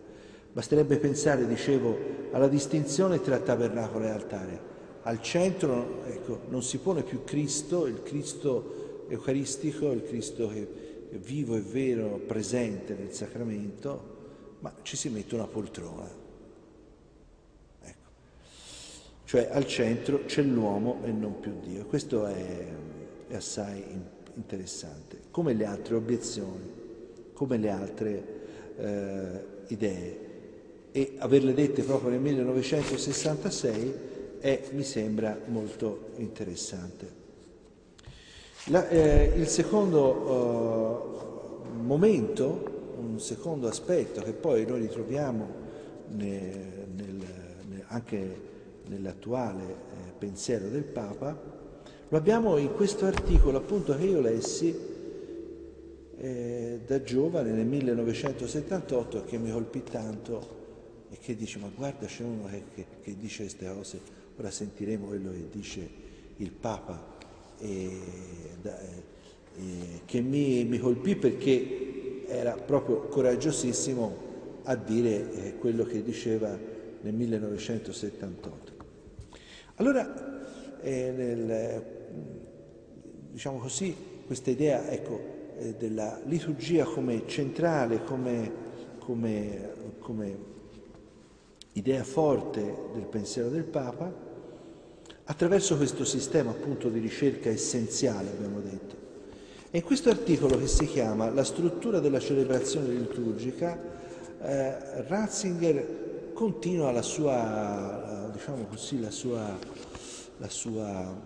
Basterebbe 0.54 0.96
pensare, 0.96 1.46
dicevo, 1.46 1.98
alla 2.30 2.48
distinzione 2.48 3.20
tra 3.20 3.38
tabernacolo 3.40 4.06
e 4.06 4.08
altare 4.08 4.76
al 5.02 5.22
centro 5.22 6.04
ecco, 6.04 6.40
non 6.48 6.62
si 6.62 6.78
pone 6.78 7.02
più 7.02 7.24
Cristo, 7.24 7.86
il 7.86 8.02
Cristo 8.02 9.06
eucaristico, 9.08 9.90
il 9.90 10.04
Cristo 10.04 10.48
che 10.48 10.68
è 11.10 11.16
vivo 11.16 11.56
e 11.56 11.60
vero, 11.60 12.20
presente 12.26 12.94
nel 12.94 13.12
sacramento, 13.12 14.16
ma 14.60 14.74
ci 14.82 14.96
si 14.96 15.08
mette 15.08 15.34
una 15.34 15.46
poltrona. 15.46 16.08
Ecco. 17.82 18.10
Cioè 19.24 19.48
al 19.50 19.66
centro 19.66 20.24
c'è 20.26 20.42
l'uomo 20.42 21.00
e 21.04 21.12
non 21.12 21.40
più 21.40 21.58
Dio. 21.60 21.86
Questo 21.86 22.26
è, 22.26 22.66
è 23.28 23.34
assai 23.34 23.82
interessante, 24.34 25.20
come 25.30 25.54
le 25.54 25.64
altre 25.64 25.94
obiezioni, 25.94 26.70
come 27.32 27.56
le 27.56 27.70
altre 27.70 28.24
eh, 28.76 29.44
idee. 29.68 30.26
E 30.92 31.14
averle 31.18 31.54
dette 31.54 31.82
proprio 31.82 32.10
nel 32.10 32.20
1966 32.20 34.16
è, 34.40 34.68
mi 34.72 34.82
sembra 34.82 35.38
molto 35.46 36.10
interessante. 36.16 37.16
La, 38.66 38.88
eh, 38.88 39.32
il 39.36 39.46
secondo 39.46 41.62
uh, 41.72 41.82
momento, 41.82 42.94
un 42.98 43.20
secondo 43.20 43.68
aspetto 43.68 44.20
che 44.22 44.32
poi 44.32 44.66
noi 44.66 44.80
ritroviamo 44.80 45.46
ne, 46.08 46.86
nel, 46.94 47.24
ne, 47.68 47.84
anche 47.86 48.40
nell'attuale 48.86 49.64
eh, 49.64 50.12
pensiero 50.18 50.68
del 50.68 50.84
Papa, 50.84 51.56
lo 52.10 52.16
abbiamo 52.16 52.56
in 52.56 52.72
questo 52.74 53.06
articolo 53.06 53.58
appunto 53.58 53.96
che 53.96 54.04
io 54.04 54.20
lessi 54.20 54.74
eh, 56.16 56.80
da 56.84 57.02
giovane 57.02 57.52
nel 57.52 57.66
1978 57.66 59.24
che 59.24 59.38
mi 59.38 59.50
colpì 59.50 59.82
tanto 59.82 60.56
e 61.10 61.18
che 61.18 61.36
dice 61.36 61.58
ma 61.58 61.70
guarda 61.74 62.06
c'è 62.06 62.24
uno 62.24 62.48
che, 62.50 62.64
che, 62.74 62.86
che 63.02 63.16
dice 63.16 63.44
queste 63.44 63.72
cose 63.72 64.00
Ora 64.38 64.52
sentiremo 64.52 65.06
quello 65.08 65.32
che 65.32 65.48
dice 65.50 65.88
il 66.36 66.52
Papa, 66.52 67.16
e, 67.58 67.90
da, 68.62 68.78
e, 68.78 70.00
che 70.04 70.20
mi, 70.20 70.64
mi, 70.64 70.78
colpì 70.78 71.16
perché 71.16 72.24
era 72.28 72.52
proprio 72.52 73.00
coraggiosissimo 73.08 74.26
a 74.62 74.76
dire 74.76 75.32
eh, 75.32 75.58
quello 75.58 75.82
che 75.82 76.04
diceva 76.04 76.56
nel 77.00 77.14
1978. 77.14 78.72
Allora, 79.74 80.82
eh, 80.82 81.12
nel, 81.16 81.84
diciamo 83.32 83.58
così, 83.58 83.92
questa 84.24 84.50
idea 84.50 84.88
ecco, 84.88 85.20
eh, 85.58 85.74
della 85.74 86.20
liturgia 86.26 86.84
come 86.84 87.24
centrale, 87.26 88.04
come, 88.04 88.52
come, 89.00 89.70
come 89.98 90.36
idea 91.72 92.04
forte 92.04 92.60
del 92.92 93.06
pensiero 93.06 93.48
del 93.48 93.64
Papa, 93.64 94.26
attraverso 95.30 95.76
questo 95.76 96.04
sistema 96.04 96.50
appunto 96.50 96.88
di 96.88 97.00
ricerca 97.00 97.50
essenziale, 97.50 98.30
abbiamo 98.30 98.60
detto. 98.60 98.96
E 99.70 99.78
in 99.78 99.84
questo 99.84 100.08
articolo 100.08 100.56
che 100.56 100.66
si 100.66 100.86
chiama 100.86 101.30
La 101.30 101.44
struttura 101.44 102.00
della 102.00 102.18
celebrazione 102.18 102.88
liturgica, 102.88 103.78
eh, 104.40 105.02
Ratzinger 105.06 106.30
continua 106.32 106.90
la 106.92 107.02
sua, 107.02 108.30
diciamo 108.32 108.64
così, 108.70 109.00
la 109.00 109.10
sua, 109.10 109.58
la 110.38 110.48
sua, 110.48 111.20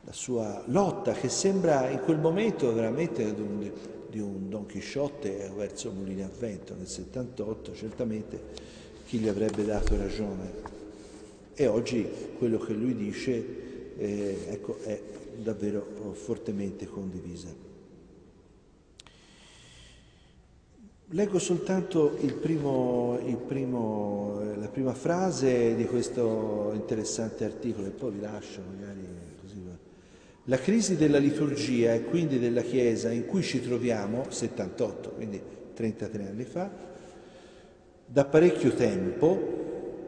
la 0.00 0.12
sua 0.12 0.62
lotta 0.66 1.12
che 1.12 1.28
sembra 1.28 1.90
in 1.90 2.00
quel 2.00 2.18
momento 2.18 2.72
veramente 2.72 3.34
di 3.34 3.40
un, 3.42 3.70
di 4.08 4.20
un 4.20 4.48
Don 4.48 4.64
Chisciotte 4.64 5.52
verso 5.54 5.90
Mulini 5.90 6.22
a 6.22 6.30
Vento 6.38 6.74
nel 6.74 6.88
78, 6.88 7.74
certamente 7.74 8.42
chi 9.04 9.18
gli 9.18 9.28
avrebbe 9.28 9.66
dato 9.66 9.98
ragione 9.98 10.73
e 11.54 11.66
oggi 11.66 12.06
quello 12.36 12.58
che 12.58 12.72
lui 12.72 12.94
dice 12.94 13.94
eh, 13.96 14.38
ecco, 14.48 14.78
è 14.82 15.00
davvero 15.36 16.12
fortemente 16.14 16.86
condivisa. 16.86 17.72
Leggo 21.08 21.38
soltanto 21.38 22.16
il 22.22 22.34
primo, 22.34 23.18
il 23.24 23.36
primo, 23.36 24.40
eh, 24.40 24.56
la 24.56 24.68
prima 24.68 24.94
frase 24.94 25.76
di 25.76 25.84
questo 25.84 26.72
interessante 26.74 27.44
articolo 27.44 27.86
e 27.86 27.90
poi 27.90 28.12
vi 28.12 28.20
lascio 28.20 28.60
magari 28.74 29.06
così. 29.40 29.62
La 30.46 30.58
crisi 30.58 30.96
della 30.96 31.18
liturgia 31.18 31.94
e 31.94 32.04
quindi 32.04 32.38
della 32.38 32.62
Chiesa 32.62 33.12
in 33.12 33.26
cui 33.26 33.42
ci 33.42 33.62
troviamo, 33.62 34.26
78, 34.28 35.10
quindi 35.10 35.40
33 35.74 36.26
anni 36.26 36.44
fa, 36.44 36.70
da 38.06 38.24
parecchio 38.24 38.74
tempo, 38.74 39.63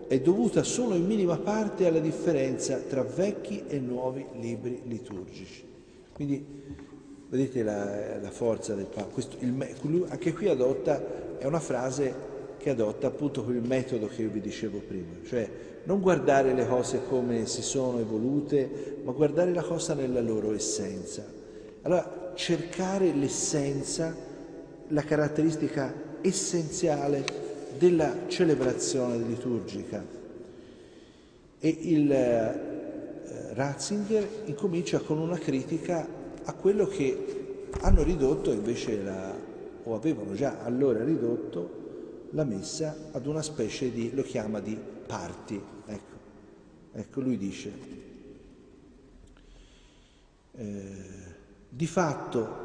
è 0.07 0.21
dovuta 0.21 0.63
solo 0.63 0.95
in 0.95 1.07
minima 1.07 1.37
parte 1.37 1.87
alla 1.87 2.01
differenza 2.01 2.77
tra 2.77 3.03
vecchi 3.03 3.65
e 3.67 3.79
nuovi 3.79 4.25
libri 4.35 4.83
liturgici. 4.85 5.65
Quindi 6.13 6.85
Vedete 7.29 7.65
la, 7.65 8.19
la 8.21 8.31
forza 8.31 8.75
del 8.75 8.87
Papa? 8.87 9.13
Questo, 9.13 9.37
il, 9.41 10.07
anche 10.09 10.33
qui 10.33 10.49
adotta, 10.49 11.39
è 11.39 11.45
una 11.45 11.59
frase 11.59 12.35
che 12.57 12.71
adotta 12.71 13.09
appunto 13.09 13.43
quel 13.43 13.63
metodo 13.63 14.07
che 14.07 14.23
io 14.23 14.31
vi 14.31 14.41
dicevo 14.41 14.79
prima, 14.79 15.13
cioè 15.25 15.49
non 15.85 16.01
guardare 16.01 16.55
le 16.55 16.67
cose 16.67 17.03
come 17.09 17.47
si 17.47 17.63
sono 17.63 17.99
evolute, 17.99 19.01
ma 19.03 19.11
guardare 19.11 19.53
la 19.53 19.63
cosa 19.63 19.95
nella 19.95 20.21
loro 20.21 20.55
essenza. 20.55 21.25
Allora 21.83 22.33
cercare 22.37 23.13
l'essenza, 23.13 24.15
la 24.89 25.03
caratteristica 25.03 25.93
essenziale 26.21 27.25
della 27.77 28.29
celebrazione 28.29 29.19
liturgica. 29.19 30.05
E 31.59 31.69
il 31.69 32.11
eh, 32.11 33.55
Ratzinger 33.55 34.43
incomincia 34.47 35.01
con 35.01 35.19
una 35.19 35.39
critica 35.39 36.07
a 36.45 36.53
quello 36.55 36.87
che 36.87 37.69
hanno 37.81 38.03
ridotto 38.03 38.53
invece 38.53 39.03
la, 39.03 39.35
o 39.85 39.95
avevano 39.95 40.35
già 40.35 40.63
allora 40.63 41.03
ridotto 41.05 41.85
la 42.31 42.45
messa 42.45 42.97
ad 43.13 43.27
una 43.27 43.43
specie 43.43 43.91
di, 43.91 44.15
lo 44.15 44.23
chiama 44.23 44.61
di 44.61 44.79
party. 45.07 45.63
Ecco, 45.87 46.17
ecco 46.93 47.21
lui 47.21 47.39
dice, 47.39 47.73
eh, 50.53 50.85
di 51.69 51.87
fatto 51.87 52.65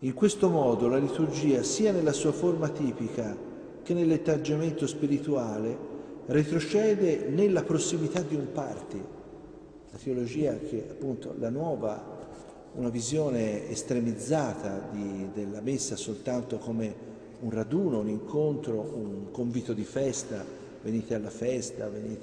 in 0.00 0.14
questo 0.14 0.48
modo 0.48 0.86
la 0.86 0.98
liturgia, 0.98 1.62
sia 1.62 1.90
nella 1.90 2.12
sua 2.12 2.32
forma 2.32 2.68
tipica 2.68 3.36
che 3.88 3.94
nell'etaggiamento 3.94 4.86
spirituale, 4.86 5.74
retrocede 6.26 7.28
nella 7.30 7.62
prossimità 7.62 8.20
di 8.20 8.34
un 8.34 8.52
party. 8.52 9.02
La 9.90 9.96
teologia 9.96 10.58
che 10.58 10.88
appunto 10.90 11.34
la 11.38 11.48
nuova 11.48 12.16
una 12.74 12.90
visione 12.90 13.66
estremizzata 13.70 14.90
di, 14.92 15.30
della 15.32 15.62
messa 15.62 15.96
soltanto 15.96 16.58
come 16.58 16.94
un 17.40 17.50
raduno, 17.50 18.00
un 18.00 18.10
incontro, 18.10 18.78
un 18.78 19.30
convito 19.30 19.72
di 19.72 19.84
festa, 19.84 20.44
venite 20.82 21.14
alla 21.14 21.30
festa, 21.30 21.88
venite 21.88 22.16